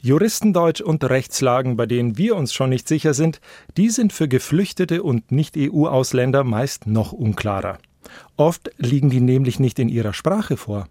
Juristendeutsch 0.00 0.80
und 0.80 1.04
Rechtslagen, 1.04 1.76
bei 1.76 1.86
denen 1.86 2.18
wir 2.18 2.36
uns 2.36 2.52
schon 2.52 2.70
nicht 2.70 2.88
sicher 2.88 3.14
sind, 3.14 3.40
die 3.76 3.90
sind 3.90 4.12
für 4.12 4.28
Geflüchtete 4.28 5.02
und 5.02 5.30
Nicht-EU-Ausländer 5.30 6.44
meist 6.44 6.86
noch 6.86 7.12
unklarer. 7.12 7.78
Oft 8.36 8.70
liegen 8.78 9.10
die 9.10 9.20
nämlich 9.20 9.60
nicht 9.60 9.78
in 9.78 9.88
ihrer 9.88 10.12
Sprache 10.12 10.56
vor. 10.56 10.88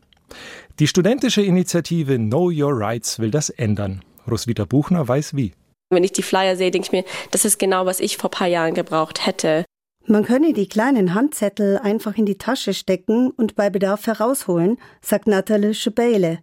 Die 0.80 0.88
studentische 0.88 1.42
Initiative 1.42 2.18
Know 2.18 2.50
Your 2.54 2.78
Rights 2.80 3.20
will 3.20 3.32
das 3.32 3.50
ändern. 3.50 4.02
Roswitha 4.30 4.66
Buchner 4.66 5.08
weiß 5.08 5.36
wie. 5.36 5.54
Wenn 5.90 6.06
ich 6.06 6.14
die 6.14 6.24
Flyer 6.24 6.56
sehe, 6.56 6.72
denke 6.72 6.86
ich 6.86 6.92
mir, 6.92 7.04
das 7.32 7.44
ist 7.44 7.60
genau, 7.60 7.86
was 7.86 8.00
ich 8.00 8.18
vor 8.18 8.30
ein 8.30 8.38
paar 8.38 8.48
Jahren 8.48 8.74
gebraucht 8.74 9.26
hätte. 9.26 9.66
Man 10.08 10.26
könne 10.26 10.54
die 10.54 10.68
kleinen 10.68 11.14
Handzettel 11.14 11.78
einfach 11.78 12.18
in 12.18 12.26
die 12.26 12.38
Tasche 12.38 12.74
stecken 12.74 13.30
und 13.30 13.56
bei 13.56 13.70
Bedarf 13.70 14.08
herausholen, 14.08 14.78
sagt 15.02 15.28
Nathalie 15.28 15.74
Schebeile. 15.74 16.40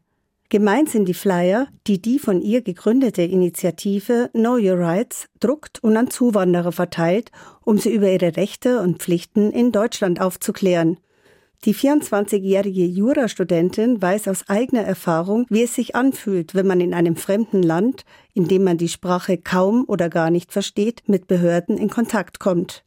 Gemeint 0.50 0.88
sind 0.88 1.06
die 1.06 1.14
Flyer, 1.14 1.68
die 1.86 2.00
die 2.00 2.18
von 2.18 2.40
ihr 2.40 2.62
gegründete 2.62 3.20
Initiative 3.20 4.30
Know 4.32 4.54
Your 4.54 4.78
Rights 4.78 5.28
druckt 5.40 5.84
und 5.84 5.94
an 5.94 6.10
Zuwanderer 6.10 6.72
verteilt, 6.72 7.30
um 7.64 7.76
sie 7.76 7.92
über 7.92 8.10
ihre 8.10 8.34
Rechte 8.38 8.80
und 8.80 9.02
Pflichten 9.02 9.52
in 9.52 9.72
Deutschland 9.72 10.22
aufzuklären. 10.22 10.96
Die 11.66 11.74
24-jährige 11.74 12.86
Jurastudentin 12.86 14.00
weiß 14.00 14.28
aus 14.28 14.48
eigener 14.48 14.84
Erfahrung, 14.84 15.44
wie 15.50 15.64
es 15.64 15.74
sich 15.74 15.94
anfühlt, 15.94 16.54
wenn 16.54 16.66
man 16.66 16.80
in 16.80 16.94
einem 16.94 17.16
fremden 17.16 17.62
Land, 17.62 18.06
in 18.32 18.48
dem 18.48 18.64
man 18.64 18.78
die 18.78 18.88
Sprache 18.88 19.36
kaum 19.36 19.84
oder 19.86 20.08
gar 20.08 20.30
nicht 20.30 20.50
versteht, 20.50 21.02
mit 21.08 21.26
Behörden 21.26 21.76
in 21.76 21.90
Kontakt 21.90 22.38
kommt. 22.38 22.84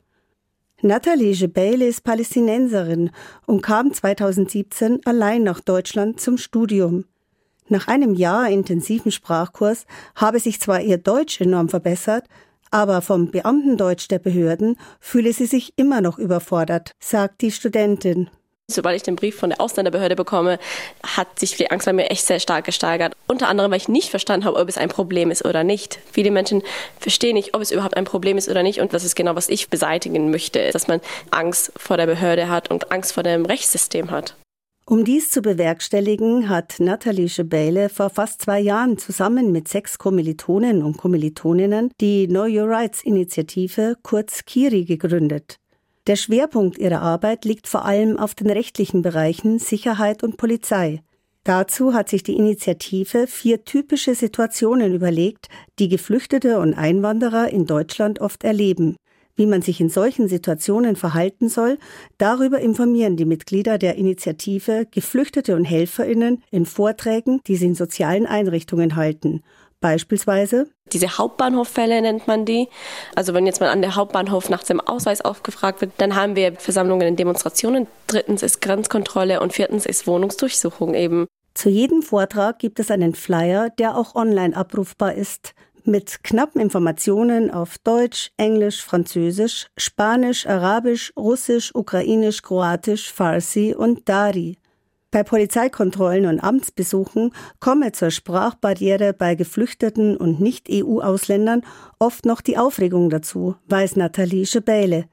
Nathalie 0.81 1.33
Jebeile 1.33 1.85
ist 1.85 2.03
Palästinenserin 2.03 3.11
und 3.45 3.61
kam 3.61 3.93
2017 3.93 5.01
allein 5.05 5.43
nach 5.43 5.59
Deutschland 5.59 6.19
zum 6.19 6.39
Studium. 6.39 7.05
Nach 7.71 7.87
einem 7.87 8.15
Jahr 8.15 8.49
intensiven 8.49 9.13
Sprachkurs 9.13 9.85
habe 10.13 10.41
sich 10.41 10.59
zwar 10.59 10.81
ihr 10.81 10.97
Deutsch 10.97 11.39
enorm 11.39 11.69
verbessert, 11.69 12.25
aber 12.69 13.01
vom 13.01 13.31
Beamtendeutsch 13.31 14.09
der 14.09 14.19
Behörden 14.19 14.75
fühle 14.99 15.31
sie 15.31 15.45
sich 15.45 15.71
immer 15.77 16.01
noch 16.01 16.19
überfordert, 16.19 16.91
sagt 16.99 17.39
die 17.39 17.49
Studentin. 17.49 18.29
Sobald 18.67 18.97
ich 18.97 19.03
den 19.03 19.15
Brief 19.15 19.37
von 19.37 19.51
der 19.51 19.61
Ausländerbehörde 19.61 20.17
bekomme, 20.17 20.59
hat 21.01 21.39
sich 21.39 21.55
die 21.55 21.71
Angst 21.71 21.85
bei 21.85 21.93
mir 21.93 22.11
echt 22.11 22.25
sehr 22.25 22.41
stark 22.41 22.65
gesteigert. 22.65 23.15
Unter 23.27 23.47
anderem, 23.47 23.71
weil 23.71 23.77
ich 23.77 23.87
nicht 23.87 24.09
verstanden 24.09 24.45
habe, 24.45 24.59
ob 24.59 24.67
es 24.67 24.77
ein 24.77 24.89
Problem 24.89 25.31
ist 25.31 25.45
oder 25.45 25.63
nicht. 25.63 25.99
Viele 26.11 26.31
Menschen 26.31 26.63
verstehen 26.99 27.35
nicht, 27.35 27.55
ob 27.55 27.61
es 27.61 27.71
überhaupt 27.71 27.95
ein 27.95 28.03
Problem 28.03 28.37
ist 28.37 28.49
oder 28.49 28.63
nicht. 28.63 28.81
Und 28.81 28.93
das 28.93 29.05
ist 29.05 29.15
genau, 29.15 29.35
was 29.37 29.47
ich 29.47 29.69
beseitigen 29.69 30.29
möchte, 30.29 30.71
dass 30.71 30.89
man 30.89 30.99
Angst 31.29 31.71
vor 31.77 31.95
der 31.95 32.05
Behörde 32.05 32.49
hat 32.49 32.69
und 32.69 32.91
Angst 32.91 33.13
vor 33.13 33.23
dem 33.23 33.45
Rechtssystem 33.45 34.11
hat. 34.11 34.35
Um 34.91 35.05
dies 35.05 35.29
zu 35.29 35.41
bewerkstelligen, 35.41 36.49
hat 36.49 36.75
Nathalie 36.79 37.29
Schebeile 37.29 37.87
vor 37.87 38.09
fast 38.09 38.41
zwei 38.41 38.59
Jahren 38.59 38.97
zusammen 38.97 39.53
mit 39.53 39.69
sechs 39.69 39.97
Kommilitonen 39.97 40.83
und 40.83 40.97
Kommilitoninnen 40.97 41.91
die 42.01 42.27
Know 42.27 42.43
Your 42.43 42.67
Rights 42.67 43.01
Initiative, 43.01 43.95
kurz 44.03 44.43
KIRI, 44.43 44.83
gegründet. 44.83 45.59
Der 46.07 46.17
Schwerpunkt 46.17 46.77
ihrer 46.77 47.01
Arbeit 47.01 47.45
liegt 47.45 47.69
vor 47.69 47.85
allem 47.85 48.19
auf 48.19 48.35
den 48.35 48.49
rechtlichen 48.49 49.01
Bereichen 49.01 49.59
Sicherheit 49.59 50.23
und 50.23 50.35
Polizei. 50.35 51.01
Dazu 51.45 51.93
hat 51.93 52.09
sich 52.09 52.23
die 52.23 52.35
Initiative 52.35 53.27
vier 53.27 53.63
typische 53.63 54.13
Situationen 54.13 54.93
überlegt, 54.93 55.47
die 55.79 55.87
Geflüchtete 55.87 56.59
und 56.59 56.73
Einwanderer 56.73 57.47
in 57.47 57.65
Deutschland 57.65 58.19
oft 58.19 58.43
erleben. 58.43 58.97
Wie 59.35 59.45
man 59.45 59.61
sich 59.61 59.79
in 59.81 59.89
solchen 59.89 60.27
Situationen 60.27 60.95
verhalten 60.95 61.49
soll, 61.49 61.77
darüber 62.17 62.59
informieren 62.59 63.17
die 63.17 63.25
Mitglieder 63.25 63.77
der 63.77 63.95
Initiative 63.95 64.87
Geflüchtete 64.89 65.55
und 65.55 65.65
Helferinnen 65.65 66.43
in 66.51 66.65
Vorträgen, 66.65 67.41
die 67.47 67.55
sie 67.55 67.67
in 67.67 67.75
sozialen 67.75 68.25
Einrichtungen 68.25 68.95
halten. 68.95 69.41
Beispielsweise 69.79 70.67
diese 70.93 71.17
Hauptbahnhoffälle 71.17 72.01
nennt 72.01 72.27
man 72.27 72.45
die. 72.45 72.67
Also 73.15 73.33
wenn 73.33 73.45
jetzt 73.45 73.61
mal 73.61 73.69
an 73.69 73.81
der 73.81 73.95
Hauptbahnhof 73.95 74.49
nach 74.49 74.63
dem 74.63 74.79
Ausweis 74.79 75.21
aufgefragt 75.21 75.81
wird, 75.81 75.93
dann 75.97 76.15
haben 76.15 76.35
wir 76.35 76.53
Versammlungen 76.53 77.07
in 77.07 77.15
Demonstrationen. 77.15 77.87
Drittens 78.07 78.43
ist 78.43 78.61
Grenzkontrolle 78.61 79.39
und 79.39 79.53
viertens 79.53 79.85
ist 79.85 80.05
Wohnungsdurchsuchung 80.05 80.93
eben. 80.93 81.27
Zu 81.53 81.69
jedem 81.69 82.01
Vortrag 82.01 82.59
gibt 82.59 82.79
es 82.79 82.91
einen 82.91 83.15
Flyer, 83.15 83.69
der 83.69 83.97
auch 83.97 84.15
online 84.15 84.55
abrufbar 84.55 85.13
ist 85.13 85.53
mit 85.87 86.23
knappen 86.23 86.61
Informationen 86.61 87.51
auf 87.51 87.77
Deutsch, 87.77 88.31
Englisch, 88.37 88.83
Französisch, 88.83 89.67
Spanisch, 89.77 90.45
Arabisch, 90.45 91.13
Russisch, 91.17 91.73
Ukrainisch, 91.75 92.41
Kroatisch, 92.41 93.11
Farsi 93.11 93.75
und 93.77 94.07
Dari. 94.07 94.57
Bei 95.11 95.23
Polizeikontrollen 95.23 96.25
und 96.25 96.39
Amtsbesuchen 96.39 97.33
komme 97.59 97.91
zur 97.91 98.11
Sprachbarriere 98.11 99.13
bei 99.13 99.35
Geflüchteten 99.35 100.15
und 100.15 100.39
Nicht-EU-Ausländern 100.39 101.63
oft 101.99 102.25
noch 102.25 102.39
die 102.39 102.57
Aufregung 102.57 103.09
dazu, 103.09 103.55
weiß 103.67 103.97
Nathalie 103.97 104.45
Schebele. 104.45 105.05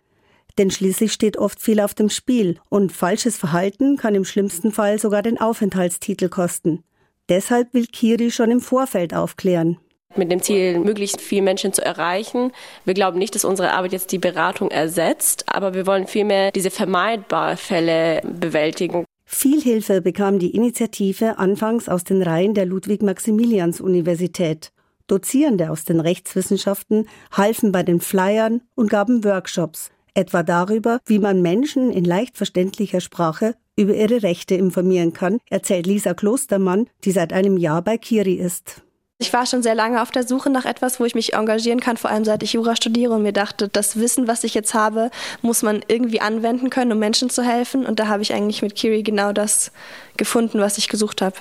Denn 0.56 0.70
schließlich 0.70 1.12
steht 1.12 1.36
oft 1.36 1.60
viel 1.60 1.80
auf 1.80 1.94
dem 1.94 2.10
Spiel 2.10 2.60
und 2.68 2.92
falsches 2.92 3.36
Verhalten 3.36 3.96
kann 3.96 4.14
im 4.14 4.24
schlimmsten 4.24 4.70
Fall 4.70 5.00
sogar 5.00 5.22
den 5.22 5.40
Aufenthaltstitel 5.40 6.28
kosten. 6.28 6.84
Deshalb 7.28 7.74
will 7.74 7.86
Kiri 7.86 8.30
schon 8.30 8.50
im 8.50 8.60
Vorfeld 8.60 9.14
aufklären 9.14 9.78
mit 10.18 10.30
dem 10.30 10.42
Ziel, 10.42 10.80
möglichst 10.80 11.20
viele 11.20 11.42
Menschen 11.42 11.72
zu 11.72 11.84
erreichen. 11.84 12.52
Wir 12.84 12.94
glauben 12.94 13.18
nicht, 13.18 13.34
dass 13.34 13.44
unsere 13.44 13.72
Arbeit 13.72 13.92
jetzt 13.92 14.12
die 14.12 14.18
Beratung 14.18 14.70
ersetzt, 14.70 15.44
aber 15.46 15.74
wir 15.74 15.86
wollen 15.86 16.06
vielmehr 16.06 16.50
diese 16.50 16.70
vermeidbaren 16.70 17.56
Fälle 17.56 18.20
bewältigen. 18.22 19.04
Viel 19.24 19.60
Hilfe 19.60 20.00
bekam 20.00 20.38
die 20.38 20.54
Initiative 20.54 21.38
anfangs 21.38 21.88
aus 21.88 22.04
den 22.04 22.22
Reihen 22.22 22.54
der 22.54 22.66
Ludwig-Maximilians-Universität. 22.66 24.72
Dozierende 25.06 25.70
aus 25.70 25.84
den 25.84 26.00
Rechtswissenschaften 26.00 27.08
halfen 27.32 27.72
bei 27.72 27.82
den 27.82 28.00
Flyern 28.00 28.62
und 28.74 28.90
gaben 28.90 29.24
Workshops, 29.24 29.90
etwa 30.14 30.42
darüber, 30.42 31.00
wie 31.06 31.18
man 31.18 31.42
Menschen 31.42 31.90
in 31.90 32.04
leicht 32.04 32.36
verständlicher 32.36 33.00
Sprache 33.00 33.54
über 33.76 33.94
ihre 33.94 34.22
Rechte 34.22 34.54
informieren 34.54 35.12
kann, 35.12 35.38
erzählt 35.48 35.86
Lisa 35.86 36.14
Klostermann, 36.14 36.88
die 37.04 37.12
seit 37.12 37.32
einem 37.32 37.56
Jahr 37.56 37.82
bei 37.82 37.96
Kiri 37.96 38.34
ist. 38.34 38.82
Ich 39.20 39.32
war 39.32 39.46
schon 39.46 39.64
sehr 39.64 39.74
lange 39.74 40.00
auf 40.00 40.12
der 40.12 40.24
Suche 40.24 40.48
nach 40.48 40.64
etwas, 40.64 41.00
wo 41.00 41.04
ich 41.04 41.16
mich 41.16 41.34
engagieren 41.34 41.80
kann, 41.80 41.96
vor 41.96 42.10
allem 42.10 42.24
seit 42.24 42.44
ich 42.44 42.52
Jura 42.52 42.76
studiere 42.76 43.14
und 43.14 43.24
mir 43.24 43.32
dachte, 43.32 43.68
das 43.68 43.98
Wissen, 43.98 44.28
was 44.28 44.44
ich 44.44 44.54
jetzt 44.54 44.74
habe, 44.74 45.10
muss 45.42 45.62
man 45.62 45.80
irgendwie 45.88 46.20
anwenden 46.20 46.70
können, 46.70 46.92
um 46.92 47.00
Menschen 47.00 47.28
zu 47.28 47.42
helfen. 47.42 47.84
Und 47.84 47.98
da 47.98 48.06
habe 48.06 48.22
ich 48.22 48.32
eigentlich 48.32 48.62
mit 48.62 48.76
Kiri 48.76 49.02
genau 49.02 49.32
das 49.32 49.72
gefunden, 50.16 50.60
was 50.60 50.78
ich 50.78 50.88
gesucht 50.88 51.20
habe. 51.20 51.34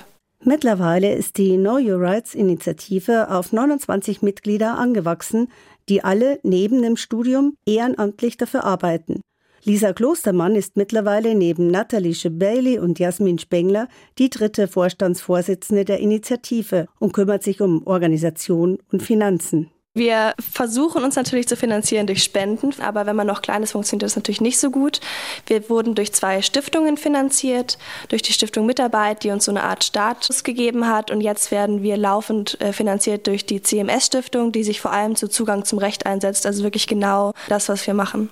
Mittlerweile 0.44 1.14
ist 1.14 1.38
die 1.38 1.56
Know 1.56 1.76
Your 1.76 2.00
Rights 2.00 2.34
Initiative 2.34 3.30
auf 3.30 3.52
29 3.52 4.22
Mitglieder 4.22 4.76
angewachsen, 4.76 5.48
die 5.88 6.02
alle 6.02 6.40
neben 6.42 6.82
dem 6.82 6.96
Studium 6.96 7.56
ehrenamtlich 7.64 8.36
dafür 8.36 8.64
arbeiten. 8.64 9.20
Lisa 9.64 9.92
Klostermann 9.92 10.54
ist 10.54 10.76
mittlerweile 10.76 11.34
neben 11.34 11.68
Nathalie 11.68 12.14
Bailey 12.30 12.78
und 12.78 12.98
Jasmin 12.98 13.38
Spengler 13.38 13.88
die 14.18 14.30
dritte 14.30 14.68
Vorstandsvorsitzende 14.68 15.84
der 15.84 15.98
Initiative 15.98 16.86
und 16.98 17.12
kümmert 17.12 17.42
sich 17.42 17.60
um 17.60 17.86
Organisation 17.86 18.78
und 18.92 19.02
Finanzen. 19.02 19.70
Wir 19.98 20.34
versuchen 20.38 21.02
uns 21.02 21.16
natürlich 21.16 21.48
zu 21.48 21.56
finanzieren 21.56 22.06
durch 22.06 22.22
Spenden, 22.22 22.72
aber 22.80 23.04
wenn 23.06 23.16
man 23.16 23.26
noch 23.26 23.42
kleines 23.42 23.72
funktioniert 23.72 24.04
das 24.04 24.14
natürlich 24.14 24.40
nicht 24.40 24.60
so 24.60 24.70
gut. 24.70 25.00
Wir 25.46 25.68
wurden 25.68 25.96
durch 25.96 26.12
zwei 26.12 26.40
Stiftungen 26.40 26.96
finanziert, 26.96 27.78
durch 28.08 28.22
die 28.22 28.32
Stiftung 28.32 28.64
Mitarbeit, 28.64 29.24
die 29.24 29.30
uns 29.30 29.46
so 29.46 29.50
eine 29.50 29.64
Art 29.64 29.82
Status 29.82 30.44
gegeben 30.44 30.86
hat 30.86 31.10
und 31.10 31.20
jetzt 31.20 31.50
werden 31.50 31.82
wir 31.82 31.96
laufend 31.96 32.60
äh, 32.60 32.72
finanziert 32.72 33.26
durch 33.26 33.44
die 33.44 33.60
CMS 33.60 34.06
Stiftung, 34.06 34.52
die 34.52 34.62
sich 34.62 34.80
vor 34.80 34.92
allem 34.92 35.16
zu 35.16 35.26
Zugang 35.26 35.64
zum 35.64 35.80
Recht 35.80 36.06
einsetzt, 36.06 36.46
also 36.46 36.62
wirklich 36.62 36.86
genau 36.86 37.32
das, 37.48 37.68
was 37.68 37.84
wir 37.84 37.94
machen. 37.94 38.30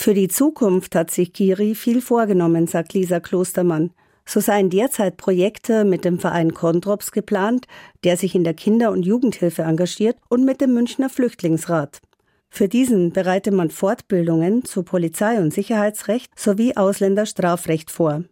Für 0.00 0.14
die 0.14 0.28
Zukunft 0.28 0.94
hat 0.94 1.10
sich 1.10 1.32
Kiri 1.32 1.74
viel 1.74 2.00
vorgenommen, 2.00 2.68
sagt 2.68 2.94
Lisa 2.94 3.18
Klostermann. 3.18 3.90
So 4.24 4.38
seien 4.38 4.70
derzeit 4.70 5.16
Projekte 5.16 5.84
mit 5.84 6.04
dem 6.04 6.20
Verein 6.20 6.54
Kontrops 6.54 7.10
geplant, 7.10 7.66
der 8.04 8.16
sich 8.16 8.36
in 8.36 8.44
der 8.44 8.54
Kinder- 8.54 8.92
und 8.92 9.04
Jugendhilfe 9.04 9.62
engagiert, 9.62 10.16
und 10.28 10.44
mit 10.44 10.60
dem 10.60 10.72
Münchner 10.72 11.10
Flüchtlingsrat. 11.10 12.00
Für 12.48 12.68
diesen 12.68 13.12
bereite 13.12 13.50
man 13.50 13.70
Fortbildungen 13.70 14.64
zu 14.64 14.84
Polizei- 14.84 15.40
und 15.40 15.52
Sicherheitsrecht 15.52 16.30
sowie 16.38 16.76
Ausländerstrafrecht 16.76 17.90
vor. 17.90 18.22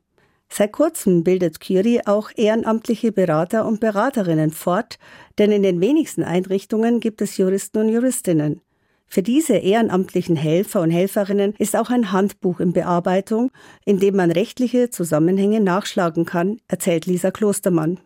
Seit 0.48 0.70
kurzem 0.70 1.24
bildet 1.24 1.58
Kiri 1.58 2.02
auch 2.06 2.30
ehrenamtliche 2.36 3.10
Berater 3.10 3.66
und 3.66 3.80
Beraterinnen 3.80 4.52
fort, 4.52 5.00
denn 5.38 5.50
in 5.50 5.64
den 5.64 5.80
wenigsten 5.80 6.22
Einrichtungen 6.22 7.00
gibt 7.00 7.20
es 7.22 7.36
Juristen 7.36 7.78
und 7.78 7.88
Juristinnen. 7.88 8.60
Für 9.08 9.22
diese 9.22 9.56
ehrenamtlichen 9.56 10.36
Helfer 10.36 10.80
und 10.82 10.90
Helferinnen 10.90 11.54
ist 11.58 11.76
auch 11.76 11.90
ein 11.90 12.12
Handbuch 12.12 12.60
in 12.60 12.72
Bearbeitung, 12.72 13.50
in 13.84 13.98
dem 13.98 14.16
man 14.16 14.30
rechtliche 14.30 14.90
Zusammenhänge 14.90 15.60
nachschlagen 15.60 16.24
kann, 16.24 16.58
erzählt 16.68 17.06
Lisa 17.06 17.30
Klostermann. 17.30 17.98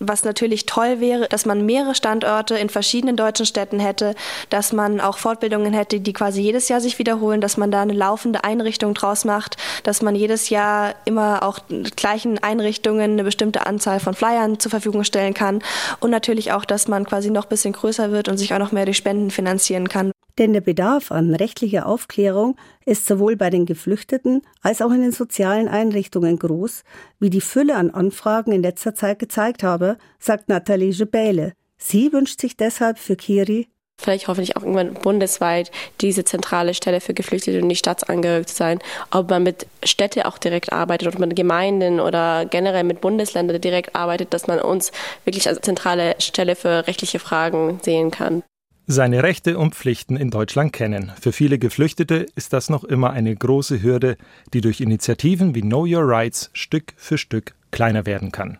Was 0.00 0.24
natürlich 0.24 0.66
toll 0.66 1.00
wäre, 1.00 1.28
dass 1.28 1.46
man 1.46 1.64
mehrere 1.64 1.94
Standorte 1.94 2.56
in 2.56 2.68
verschiedenen 2.68 3.16
deutschen 3.16 3.46
Städten 3.46 3.78
hätte, 3.78 4.14
dass 4.50 4.72
man 4.72 5.00
auch 5.00 5.18
Fortbildungen 5.18 5.72
hätte, 5.72 6.00
die 6.00 6.12
quasi 6.12 6.42
jedes 6.42 6.68
Jahr 6.68 6.80
sich 6.80 6.98
wiederholen, 6.98 7.40
dass 7.40 7.56
man 7.56 7.70
da 7.70 7.82
eine 7.82 7.92
laufende 7.92 8.44
Einrichtung 8.44 8.94
draus 8.94 9.24
macht, 9.24 9.56
dass 9.84 10.02
man 10.02 10.14
jedes 10.14 10.50
Jahr 10.50 10.94
immer 11.04 11.42
auch 11.42 11.60
gleichen 11.96 12.42
Einrichtungen 12.42 13.12
eine 13.12 13.24
bestimmte 13.24 13.66
Anzahl 13.66 14.00
von 14.00 14.14
Flyern 14.14 14.58
zur 14.58 14.70
Verfügung 14.70 15.04
stellen 15.04 15.34
kann 15.34 15.62
und 16.00 16.10
natürlich 16.10 16.52
auch, 16.52 16.64
dass 16.64 16.88
man 16.88 17.04
quasi 17.04 17.30
noch 17.30 17.44
ein 17.44 17.50
bisschen 17.50 17.72
größer 17.72 18.10
wird 18.10 18.28
und 18.28 18.36
sich 18.36 18.52
auch 18.52 18.58
noch 18.58 18.72
mehr 18.72 18.86
durch 18.86 18.96
Spenden 18.96 19.30
finanzieren 19.30 19.88
kann. 19.88 20.13
Denn 20.38 20.52
der 20.52 20.60
Bedarf 20.60 21.12
an 21.12 21.34
rechtlicher 21.34 21.86
Aufklärung 21.86 22.56
ist 22.84 23.06
sowohl 23.06 23.36
bei 23.36 23.50
den 23.50 23.66
Geflüchteten 23.66 24.42
als 24.62 24.82
auch 24.82 24.90
in 24.90 25.00
den 25.00 25.12
sozialen 25.12 25.68
Einrichtungen 25.68 26.38
groß, 26.38 26.82
wie 27.20 27.30
die 27.30 27.40
Fülle 27.40 27.76
an 27.76 27.90
Anfragen 27.90 28.50
in 28.50 28.62
letzter 28.62 28.94
Zeit 28.94 29.20
gezeigt 29.20 29.62
habe, 29.62 29.96
sagt 30.18 30.48
Nathalie 30.48 30.92
Gebäle. 30.92 31.52
Sie 31.76 32.12
wünscht 32.12 32.40
sich 32.40 32.56
deshalb 32.56 32.98
für 32.98 33.16
Kiri 33.16 33.68
vielleicht 33.96 34.28
hoffentlich 34.28 34.56
auch 34.56 34.62
irgendwann 34.62 34.94
bundesweit 34.94 35.70
diese 36.00 36.24
zentrale 36.24 36.74
Stelle 36.74 37.00
für 37.00 37.14
Geflüchtete 37.14 37.60
und 37.60 37.68
nicht 37.68 37.78
staatsangehörig 37.78 38.48
zu 38.48 38.56
sein. 38.56 38.80
Ob 39.10 39.30
man 39.30 39.44
mit 39.44 39.66
Städte 39.84 40.26
auch 40.26 40.38
direkt 40.38 40.72
arbeitet 40.72 41.08
oder 41.08 41.24
mit 41.24 41.36
Gemeinden 41.36 42.00
oder 42.00 42.44
generell 42.44 42.84
mit 42.84 43.00
Bundesländern 43.00 43.60
direkt 43.60 43.94
arbeitet, 43.94 44.34
dass 44.34 44.46
man 44.46 44.60
uns 44.60 44.92
wirklich 45.24 45.48
als 45.48 45.60
zentrale 45.60 46.16
Stelle 46.18 46.56
für 46.56 46.86
rechtliche 46.86 47.18
Fragen 47.18 47.78
sehen 47.82 48.10
kann 48.10 48.42
seine 48.86 49.22
Rechte 49.22 49.58
und 49.58 49.74
Pflichten 49.74 50.16
in 50.16 50.30
Deutschland 50.30 50.72
kennen. 50.72 51.12
Für 51.20 51.32
viele 51.32 51.58
Geflüchtete 51.58 52.26
ist 52.36 52.52
das 52.52 52.68
noch 52.68 52.84
immer 52.84 53.10
eine 53.10 53.34
große 53.34 53.82
Hürde, 53.82 54.16
die 54.52 54.60
durch 54.60 54.80
Initiativen 54.80 55.54
wie 55.54 55.62
Know 55.62 55.86
Your 55.86 56.06
Rights 56.06 56.50
Stück 56.52 56.92
für 56.96 57.16
Stück 57.16 57.54
kleiner 57.70 58.06
werden 58.06 58.30
kann. 58.30 58.58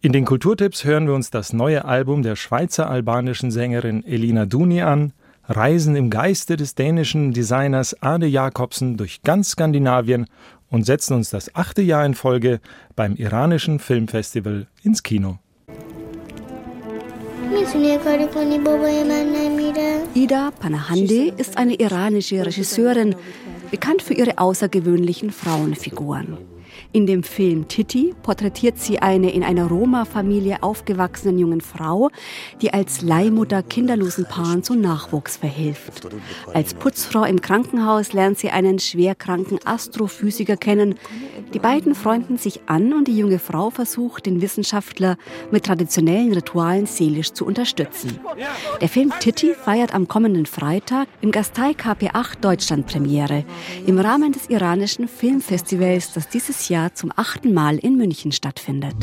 In 0.00 0.12
den 0.12 0.24
Kulturtipps 0.24 0.84
hören 0.84 1.06
wir 1.06 1.14
uns 1.14 1.30
das 1.30 1.52
neue 1.52 1.84
Album 1.84 2.22
der 2.22 2.36
Schweizer 2.36 2.88
albanischen 2.88 3.50
Sängerin 3.50 4.04
Elina 4.06 4.46
Duni 4.46 4.80
an, 4.80 5.12
reisen 5.48 5.96
im 5.96 6.08
Geiste 6.08 6.56
des 6.56 6.74
dänischen 6.74 7.32
Designers 7.32 8.00
Ade 8.02 8.26
Jakobsen 8.26 8.96
durch 8.96 9.22
ganz 9.22 9.50
Skandinavien 9.50 10.26
und 10.70 10.86
setzen 10.86 11.14
uns 11.14 11.30
das 11.30 11.54
achte 11.54 11.82
Jahr 11.82 12.06
in 12.06 12.14
Folge 12.14 12.60
beim 12.94 13.16
iranischen 13.16 13.80
Filmfestival 13.80 14.66
ins 14.82 15.02
Kino. 15.02 15.38
Ida 20.14 20.50
Panahande 20.58 21.32
ist 21.36 21.56
eine 21.56 21.74
iranische 21.74 22.44
Regisseurin, 22.44 23.14
bekannt 23.70 24.02
für 24.02 24.14
ihre 24.14 24.38
außergewöhnlichen 24.38 25.30
Frauenfiguren. 25.30 26.36
In 26.90 27.06
dem 27.06 27.22
Film 27.22 27.68
Titi 27.68 28.14
porträtiert 28.22 28.78
sie 28.78 28.98
eine 28.98 29.30
in 29.34 29.44
einer 29.44 29.66
Roma-Familie 29.66 30.62
aufgewachsenen 30.62 31.38
jungen 31.38 31.60
Frau, 31.60 32.08
die 32.62 32.72
als 32.72 33.02
Leihmutter 33.02 33.62
kinderlosen 33.62 34.24
Paaren 34.24 34.62
zu 34.62 34.74
Nachwuchs 34.74 35.36
verhilft. 35.36 36.08
Als 36.54 36.72
Putzfrau 36.72 37.24
im 37.24 37.42
Krankenhaus 37.42 38.14
lernt 38.14 38.38
sie 38.38 38.48
einen 38.48 38.78
schwerkranken 38.78 39.58
Astrophysiker 39.66 40.56
kennen. 40.56 40.94
Die 41.52 41.58
beiden 41.58 41.94
freunden 41.94 42.38
sich 42.38 42.62
an 42.64 42.94
und 42.94 43.06
die 43.06 43.18
junge 43.18 43.38
Frau 43.38 43.68
versucht, 43.68 44.24
den 44.24 44.40
Wissenschaftler 44.40 45.18
mit 45.50 45.66
traditionellen 45.66 46.32
Ritualen 46.32 46.86
seelisch 46.86 47.32
zu 47.32 47.44
unterstützen. 47.44 48.18
Der 48.80 48.88
Film 48.88 49.12
Titi 49.20 49.52
feiert 49.52 49.94
am 49.94 50.08
kommenden 50.08 50.46
Freitag 50.46 51.06
im 51.20 51.32
Gastei 51.32 51.72
KP8 51.72 52.40
Deutschland 52.40 52.86
Premiere 52.86 53.44
im 53.86 53.98
Rahmen 53.98 54.32
des 54.32 54.48
iranischen 54.48 55.06
Filmfestivals, 55.06 56.14
das 56.14 56.30
dieses 56.30 56.70
Jahr 56.70 56.77
Jahr 56.78 56.94
zum 56.94 57.10
achten 57.16 57.52
Mal 57.52 57.76
in 57.76 57.96
München 57.96 58.30
stattfindet. 58.30 58.94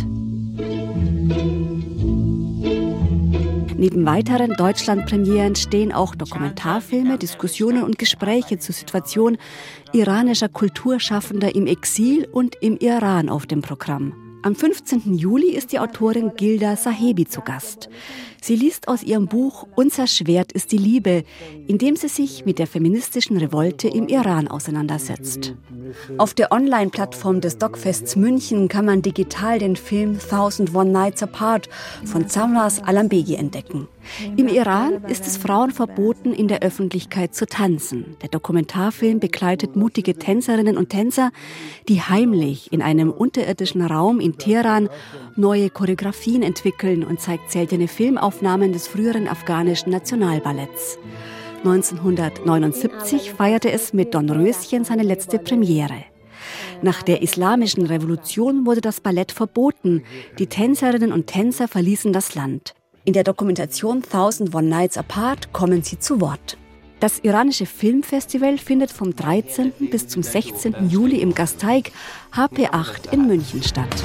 Neben 3.77 4.05
weiteren 4.05 4.53
Deutschlandpremieren 4.53 5.55
stehen 5.57 5.91
auch 5.91 6.15
Dokumentarfilme, 6.15 7.17
Diskussionen 7.17 7.83
und 7.83 7.99
Gespräche 7.99 8.57
zur 8.59 8.73
Situation 8.73 9.37
iranischer 9.91 10.47
Kulturschaffender 10.47 11.53
im 11.53 11.67
Exil 11.67 12.25
und 12.31 12.55
im 12.61 12.77
Iran 12.77 13.27
auf 13.27 13.45
dem 13.45 13.61
Programm. 13.61 14.13
Am 14.43 14.55
15. 14.55 15.17
Juli 15.17 15.49
ist 15.49 15.73
die 15.73 15.79
Autorin 15.79 16.31
Gilda 16.37 16.77
Sahebi 16.77 17.25
zu 17.25 17.41
Gast. 17.41 17.89
Sie 18.45 18.55
liest 18.55 18.87
aus 18.87 19.01
ihrem 19.01 19.25
Buch 19.25 19.65
Unser 19.73 20.05
Schwert 20.05 20.51
ist 20.51 20.71
die 20.71 20.77
Liebe, 20.77 21.23
in 21.65 21.79
dem 21.79 21.95
sie 21.95 22.09
sich 22.09 22.45
mit 22.45 22.59
der 22.59 22.67
feministischen 22.67 23.37
Revolte 23.37 23.87
im 23.87 24.07
Iran 24.07 24.47
auseinandersetzt. 24.47 25.55
Auf 26.19 26.35
der 26.35 26.51
Online-Plattform 26.51 27.41
des 27.41 27.57
Dogfests 27.57 28.15
München 28.15 28.67
kann 28.67 28.85
man 28.85 29.01
digital 29.01 29.57
den 29.57 29.75
Film 29.75 30.19
Thousand 30.19 30.75
One 30.75 30.91
Nights 30.91 31.23
Apart 31.23 31.69
von 32.05 32.27
Zamras 32.27 32.83
Alambegi 32.83 33.33
entdecken. 33.33 33.87
Im 34.37 34.47
Iran 34.47 35.03
ist 35.05 35.25
es 35.25 35.37
Frauen 35.37 35.71
verboten, 35.71 36.31
in 36.31 36.47
der 36.47 36.61
Öffentlichkeit 36.61 37.33
zu 37.33 37.47
tanzen. 37.47 38.15
Der 38.21 38.29
Dokumentarfilm 38.29 39.19
begleitet 39.19 39.75
mutige 39.75 40.19
Tänzerinnen 40.19 40.77
und 40.77 40.89
Tänzer, 40.89 41.31
die 41.89 41.99
heimlich 41.99 42.71
in 42.71 42.83
einem 42.83 43.09
unterirdischen 43.09 43.81
Raum 43.81 44.19
in 44.19 44.37
Teheran 44.37 44.89
neue 45.35 45.71
Choreografien 45.71 46.43
entwickeln 46.43 47.03
und 47.03 47.19
zeigt 47.19 47.51
seltene 47.51 47.87
Filmaufnahmen 47.87 48.34
des 48.41 48.87
früheren 48.87 49.27
afghanischen 49.27 49.91
Nationalballetts. 49.91 50.97
1979 51.63 53.31
feierte 53.31 53.71
es 53.71 53.93
mit 53.93 54.13
Don 54.13 54.29
Röschen 54.29 54.83
seine 54.83 55.03
letzte 55.03 55.39
Premiere. 55.39 56.03
Nach 56.81 57.01
der 57.01 57.21
islamischen 57.21 57.85
Revolution 57.85 58.65
wurde 58.65 58.81
das 58.81 59.01
Ballett 59.01 59.31
verboten. 59.31 60.03
Die 60.37 60.47
Tänzerinnen 60.47 61.11
und 61.11 61.27
Tänzer 61.27 61.67
verließen 61.67 62.13
das 62.13 62.35
Land. 62.35 62.75
In 63.05 63.13
der 63.13 63.23
Dokumentation 63.23 64.01
Thousand 64.01 64.53
One 64.53 64.67
Nights 64.67 64.97
Apart 64.97 65.53
kommen 65.53 65.81
sie 65.83 65.99
zu 65.99 66.21
Wort. 66.21 66.57
Das 66.99 67.19
iranische 67.19 67.65
Filmfestival 67.65 68.57
findet 68.57 68.91
vom 68.91 69.15
13. 69.15 69.73
bis 69.91 70.07
zum 70.07 70.23
16. 70.23 70.89
Juli 70.89 71.17
im 71.17 71.33
Gasteig 71.33 71.91
HP8 72.33 73.11
in 73.11 73.27
München 73.27 73.61
statt. 73.63 74.03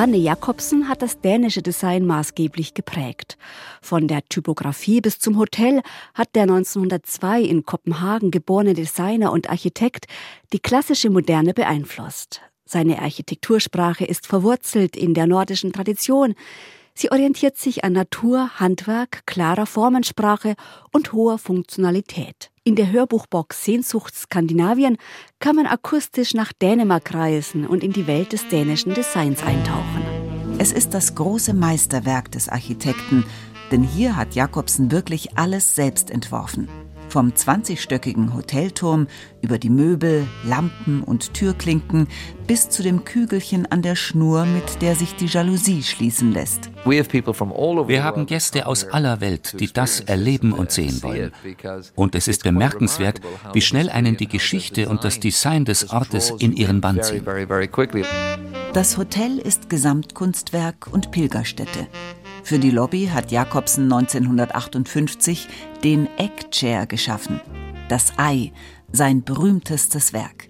Anne 0.00 0.16
Jakobsen 0.16 0.88
hat 0.88 1.02
das 1.02 1.20
dänische 1.20 1.60
Design 1.60 2.06
maßgeblich 2.06 2.72
geprägt. 2.72 3.36
Von 3.82 4.08
der 4.08 4.24
Typografie 4.24 5.02
bis 5.02 5.18
zum 5.18 5.36
Hotel 5.36 5.82
hat 6.14 6.34
der 6.34 6.44
1902 6.44 7.42
in 7.42 7.66
Kopenhagen 7.66 8.30
geborene 8.30 8.72
Designer 8.72 9.30
und 9.30 9.50
Architekt 9.50 10.06
die 10.54 10.58
klassische 10.58 11.10
Moderne 11.10 11.52
beeinflusst. 11.52 12.40
Seine 12.64 13.02
Architektursprache 13.02 14.06
ist 14.06 14.26
verwurzelt 14.26 14.96
in 14.96 15.12
der 15.12 15.26
nordischen 15.26 15.70
Tradition. 15.70 16.34
Sie 16.94 17.12
orientiert 17.12 17.58
sich 17.58 17.84
an 17.84 17.92
Natur, 17.92 18.58
Handwerk, 18.58 19.26
klarer 19.26 19.66
Formensprache 19.66 20.54
und 20.92 21.12
hoher 21.12 21.36
Funktionalität. 21.36 22.50
In 22.70 22.76
der 22.76 22.92
Hörbuchbox 22.92 23.64
Sehnsucht 23.64 24.14
Skandinavien 24.14 24.96
kann 25.40 25.56
man 25.56 25.66
akustisch 25.66 26.34
nach 26.34 26.52
Dänemark 26.52 27.12
reisen 27.12 27.66
und 27.66 27.82
in 27.82 27.92
die 27.92 28.06
Welt 28.06 28.32
des 28.32 28.46
dänischen 28.46 28.94
Designs 28.94 29.42
eintauchen. 29.42 30.04
Es 30.58 30.70
ist 30.70 30.94
das 30.94 31.16
große 31.16 31.52
Meisterwerk 31.52 32.30
des 32.30 32.48
Architekten, 32.48 33.24
denn 33.72 33.82
hier 33.82 34.14
hat 34.14 34.36
Jakobsen 34.36 34.92
wirklich 34.92 35.36
alles 35.36 35.74
selbst 35.74 36.12
entworfen. 36.12 36.68
Vom 37.10 37.30
20-stöckigen 37.30 38.34
Hotelturm 38.34 39.08
über 39.42 39.58
die 39.58 39.68
Möbel, 39.68 40.28
Lampen 40.44 41.02
und 41.02 41.34
Türklinken 41.34 42.06
bis 42.46 42.68
zu 42.68 42.84
dem 42.84 43.04
Kügelchen 43.04 43.66
an 43.66 43.82
der 43.82 43.96
Schnur, 43.96 44.46
mit 44.46 44.80
der 44.80 44.94
sich 44.94 45.16
die 45.16 45.26
Jalousie 45.26 45.82
schließen 45.82 46.30
lässt. 46.30 46.70
Wir 46.84 48.04
haben 48.04 48.26
Gäste 48.26 48.66
aus 48.66 48.84
aller 48.84 49.20
Welt, 49.20 49.58
die 49.58 49.72
das 49.72 50.00
erleben 50.00 50.52
und 50.52 50.70
sehen 50.70 51.02
wollen. 51.02 51.32
Und 51.96 52.14
es 52.14 52.28
ist 52.28 52.44
bemerkenswert, 52.44 53.20
wie 53.52 53.60
schnell 53.60 53.90
einen 53.90 54.16
die 54.16 54.28
Geschichte 54.28 54.88
und 54.88 55.02
das 55.02 55.18
Design 55.18 55.64
des 55.64 55.90
Ortes 55.90 56.30
in 56.38 56.52
ihren 56.52 56.80
Bann 56.80 57.02
ziehen. 57.02 57.24
Das 58.72 58.96
Hotel 58.96 59.38
ist 59.38 59.68
Gesamtkunstwerk 59.68 60.86
und 60.92 61.10
Pilgerstätte. 61.10 61.88
Für 62.42 62.58
die 62.58 62.70
Lobby 62.70 63.10
hat 63.12 63.30
Jakobsen 63.30 63.84
1958 63.84 65.48
den 65.84 66.08
Eckchair 66.16 66.86
geschaffen. 66.86 67.40
Das 67.88 68.12
Ei, 68.16 68.52
sein 68.92 69.22
berühmtestes 69.22 70.12
Werk. 70.12 70.48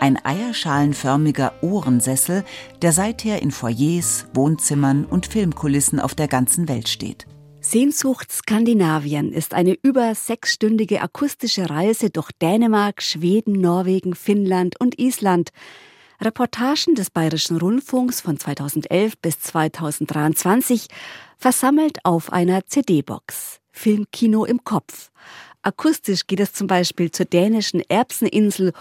Ein 0.00 0.18
eierschalenförmiger 0.24 1.52
Ohrensessel, 1.60 2.44
der 2.82 2.92
seither 2.92 3.42
in 3.42 3.50
Foyers, 3.50 4.26
Wohnzimmern 4.32 5.04
und 5.04 5.26
Filmkulissen 5.26 5.98
auf 5.98 6.14
der 6.14 6.28
ganzen 6.28 6.68
Welt 6.68 6.88
steht. 6.88 7.26
Sehnsucht 7.60 8.30
Skandinavien 8.30 9.32
ist 9.32 9.52
eine 9.52 9.76
über 9.82 10.14
sechsstündige 10.14 11.02
akustische 11.02 11.68
Reise 11.68 12.10
durch 12.10 12.30
Dänemark, 12.40 13.02
Schweden, 13.02 13.60
Norwegen, 13.60 14.14
Finnland 14.14 14.80
und 14.80 14.98
Island. 14.98 15.50
Reportagen 16.20 16.96
des 16.96 17.10
Bayerischen 17.10 17.58
Rundfunks 17.58 18.20
von 18.20 18.38
2011 18.38 19.18
bis 19.18 19.38
2023 19.38 20.88
versammelt 21.36 22.04
auf 22.04 22.32
einer 22.32 22.66
CD-Box. 22.66 23.60
Filmkino 23.70 24.44
im 24.44 24.64
Kopf. 24.64 25.12
Akustisch 25.62 26.26
geht 26.26 26.40
es 26.40 26.52
zum 26.52 26.66
Beispiel 26.66 27.12
zur 27.12 27.26
dänischen 27.26 27.80
Erbseninsel 27.88 28.72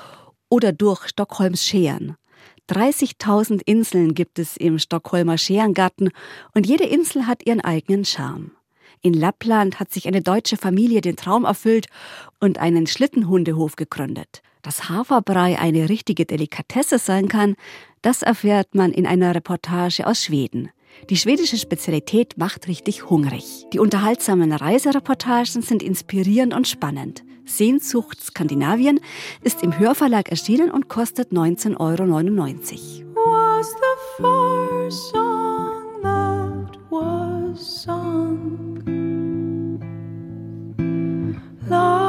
oder 0.49 0.71
durch 0.71 1.09
Stockholms 1.09 1.63
Scheren. 1.63 2.15
30.000 2.69 3.61
Inseln 3.65 4.15
gibt 4.15 4.39
es 4.39 4.57
im 4.57 4.79
Stockholmer 4.79 5.37
Scherengarten 5.37 6.09
und 6.55 6.65
jede 6.65 6.85
Insel 6.85 7.27
hat 7.27 7.45
ihren 7.45 7.61
eigenen 7.61 8.03
Charme. 8.03 8.51
In 9.03 9.13
Lappland 9.13 9.79
hat 9.79 9.93
sich 9.93 10.07
eine 10.07 10.23
deutsche 10.23 10.57
Familie 10.57 11.01
den 11.01 11.17
Traum 11.17 11.45
erfüllt 11.45 11.85
und 12.39 12.57
einen 12.57 12.87
Schlittenhundehof 12.87 13.75
gegründet. 13.75 14.41
Dass 14.67 14.89
Haferbrei 14.89 15.57
eine 15.57 15.87
richtige 15.87 16.25
Delikatesse 16.25 16.99
sein 16.99 17.29
kann, 17.29 17.55
das 18.01 18.21
erfährt 18.21 18.75
man 18.75 18.91
in 18.91 19.07
einer 19.07 19.33
Reportage 19.33 20.05
aus 20.05 20.25
Schweden. 20.25 20.71
Die 21.09 21.15
schwedische 21.15 21.55
Spezialität 21.55 22.37
macht 22.37 22.67
richtig 22.67 23.09
hungrig. 23.09 23.65
Die 23.71 23.79
unterhaltsamen 23.79 24.51
Reisereportagen 24.51 25.61
sind 25.61 25.81
inspirierend 25.81 26.53
und 26.53 26.67
spannend. 26.67 27.23
Sehnsucht 27.45 28.21
Skandinavien 28.21 28.99
ist 29.41 29.63
im 29.63 29.79
Hörverlag 29.79 30.27
erschienen 30.27 30.69
und 30.69 30.89
kostet 30.89 31.31
19,99 31.31 33.05
Euro. 41.69 42.06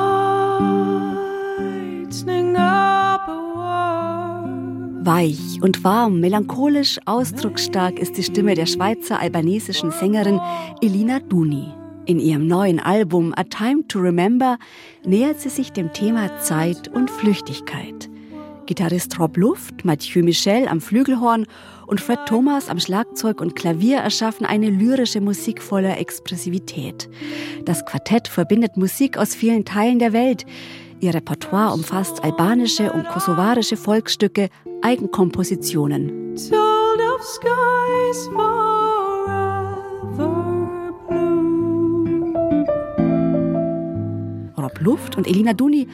Weich 5.08 5.62
und 5.62 5.84
warm, 5.84 6.20
melancholisch, 6.20 6.98
ausdrucksstark 7.06 7.98
ist 7.98 8.18
die 8.18 8.22
Stimme 8.22 8.54
der 8.54 8.66
Schweizer 8.66 9.18
albanesischen 9.18 9.90
Sängerin 9.90 10.38
Elina 10.82 11.18
Duni. 11.20 11.72
In 12.04 12.20
ihrem 12.20 12.46
neuen 12.46 12.78
Album 12.78 13.32
A 13.34 13.44
Time 13.44 13.88
to 13.88 14.00
Remember 14.00 14.58
nähert 15.06 15.40
sie 15.40 15.48
sich 15.48 15.72
dem 15.72 15.94
Thema 15.94 16.38
Zeit 16.40 16.88
und 16.88 17.10
Flüchtigkeit. 17.10 18.10
Gitarrist 18.66 19.18
Rob 19.18 19.38
Luft, 19.38 19.82
Mathieu 19.82 20.22
Michel 20.22 20.68
am 20.68 20.82
Flügelhorn 20.82 21.46
und 21.86 22.02
Fred 22.02 22.18
Thomas 22.26 22.68
am 22.68 22.78
Schlagzeug 22.78 23.40
und 23.40 23.56
Klavier 23.56 24.00
erschaffen 24.00 24.44
eine 24.44 24.68
lyrische 24.68 25.22
Musik 25.22 25.62
voller 25.62 25.98
Expressivität. 25.98 27.08
Das 27.64 27.86
Quartett 27.86 28.28
verbindet 28.28 28.76
Musik 28.76 29.16
aus 29.16 29.34
vielen 29.34 29.64
Teilen 29.64 30.00
der 30.00 30.12
Welt. 30.12 30.44
Ihr 31.00 31.14
Repertoire 31.14 31.74
umfasst 31.74 32.24
albanische 32.24 32.92
und 32.92 33.06
kosovarische 33.08 33.76
Volksstücke, 33.76 34.48
Eigenkompositionen. 34.82 36.36
Rob 44.56 44.80
Luft 44.80 45.16
und 45.16 45.28
Elina 45.28 45.52
Duni 45.52 45.86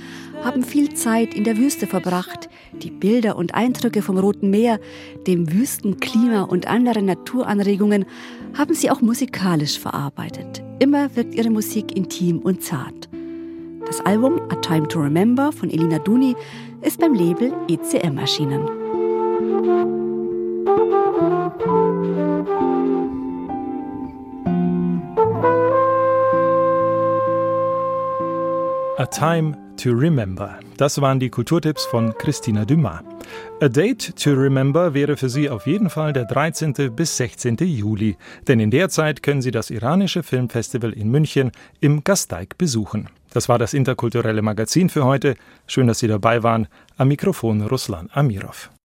haben 0.42 0.62
viel 0.62 0.94
Zeit 0.94 1.34
in 1.34 1.44
der 1.44 1.58
Wüste 1.58 1.86
verbracht. 1.86 2.48
Die 2.72 2.90
Bilder 2.90 3.36
und 3.36 3.54
Eindrücke 3.54 4.00
vom 4.00 4.16
Roten 4.16 4.48
Meer, 4.48 4.80
dem 5.26 5.52
Wüstenklima 5.52 6.42
und 6.42 6.66
anderen 6.66 7.04
Naturanregungen 7.04 8.06
haben 8.56 8.74
sie 8.74 8.90
auch 8.90 9.02
musikalisch 9.02 9.78
verarbeitet. 9.78 10.62
Immer 10.78 11.14
wirkt 11.14 11.34
ihre 11.34 11.50
Musik 11.50 11.94
intim 11.94 12.38
und 12.38 12.62
zart. 12.62 13.10
Das 13.96 14.04
Album 14.06 14.40
A 14.48 14.56
Time 14.56 14.88
to 14.88 14.98
Remember 14.98 15.52
von 15.52 15.70
Elina 15.70 16.00
Duni 16.00 16.34
ist 16.82 16.98
beim 16.98 17.14
Label 17.14 17.52
ECM 17.68 18.18
erschienen. 18.18 18.68
A 28.98 29.06
Time 29.06 29.56
to 29.76 29.90
Remember. 29.90 30.58
Das 30.76 31.00
waren 31.00 31.20
die 31.20 31.30
Kulturtipps 31.30 31.84
von 31.84 32.12
Christina 32.18 32.64
Dumas. 32.64 33.13
A 33.60 33.68
Date 33.68 34.14
to 34.16 34.30
Remember 34.32 34.94
wäre 34.94 35.16
für 35.16 35.28
Sie 35.28 35.48
auf 35.48 35.66
jeden 35.66 35.90
Fall 35.90 36.12
der 36.12 36.24
13. 36.24 36.94
bis 36.94 37.16
16. 37.16 37.56
Juli, 37.60 38.16
denn 38.48 38.60
in 38.60 38.70
der 38.70 38.88
Zeit 38.88 39.22
können 39.22 39.42
Sie 39.42 39.50
das 39.50 39.70
iranische 39.70 40.22
Filmfestival 40.22 40.92
in 40.92 41.10
München 41.10 41.52
im 41.80 42.04
Gasteig 42.04 42.58
besuchen. 42.58 43.08
Das 43.32 43.48
war 43.48 43.58
das 43.58 43.74
interkulturelle 43.74 44.42
Magazin 44.42 44.88
für 44.88 45.04
heute. 45.04 45.34
Schön, 45.66 45.86
dass 45.86 45.98
Sie 45.98 46.08
dabei 46.08 46.42
waren. 46.42 46.68
Am 46.96 47.08
Mikrofon 47.08 47.62
Ruslan 47.62 48.08
Amirov. 48.12 48.70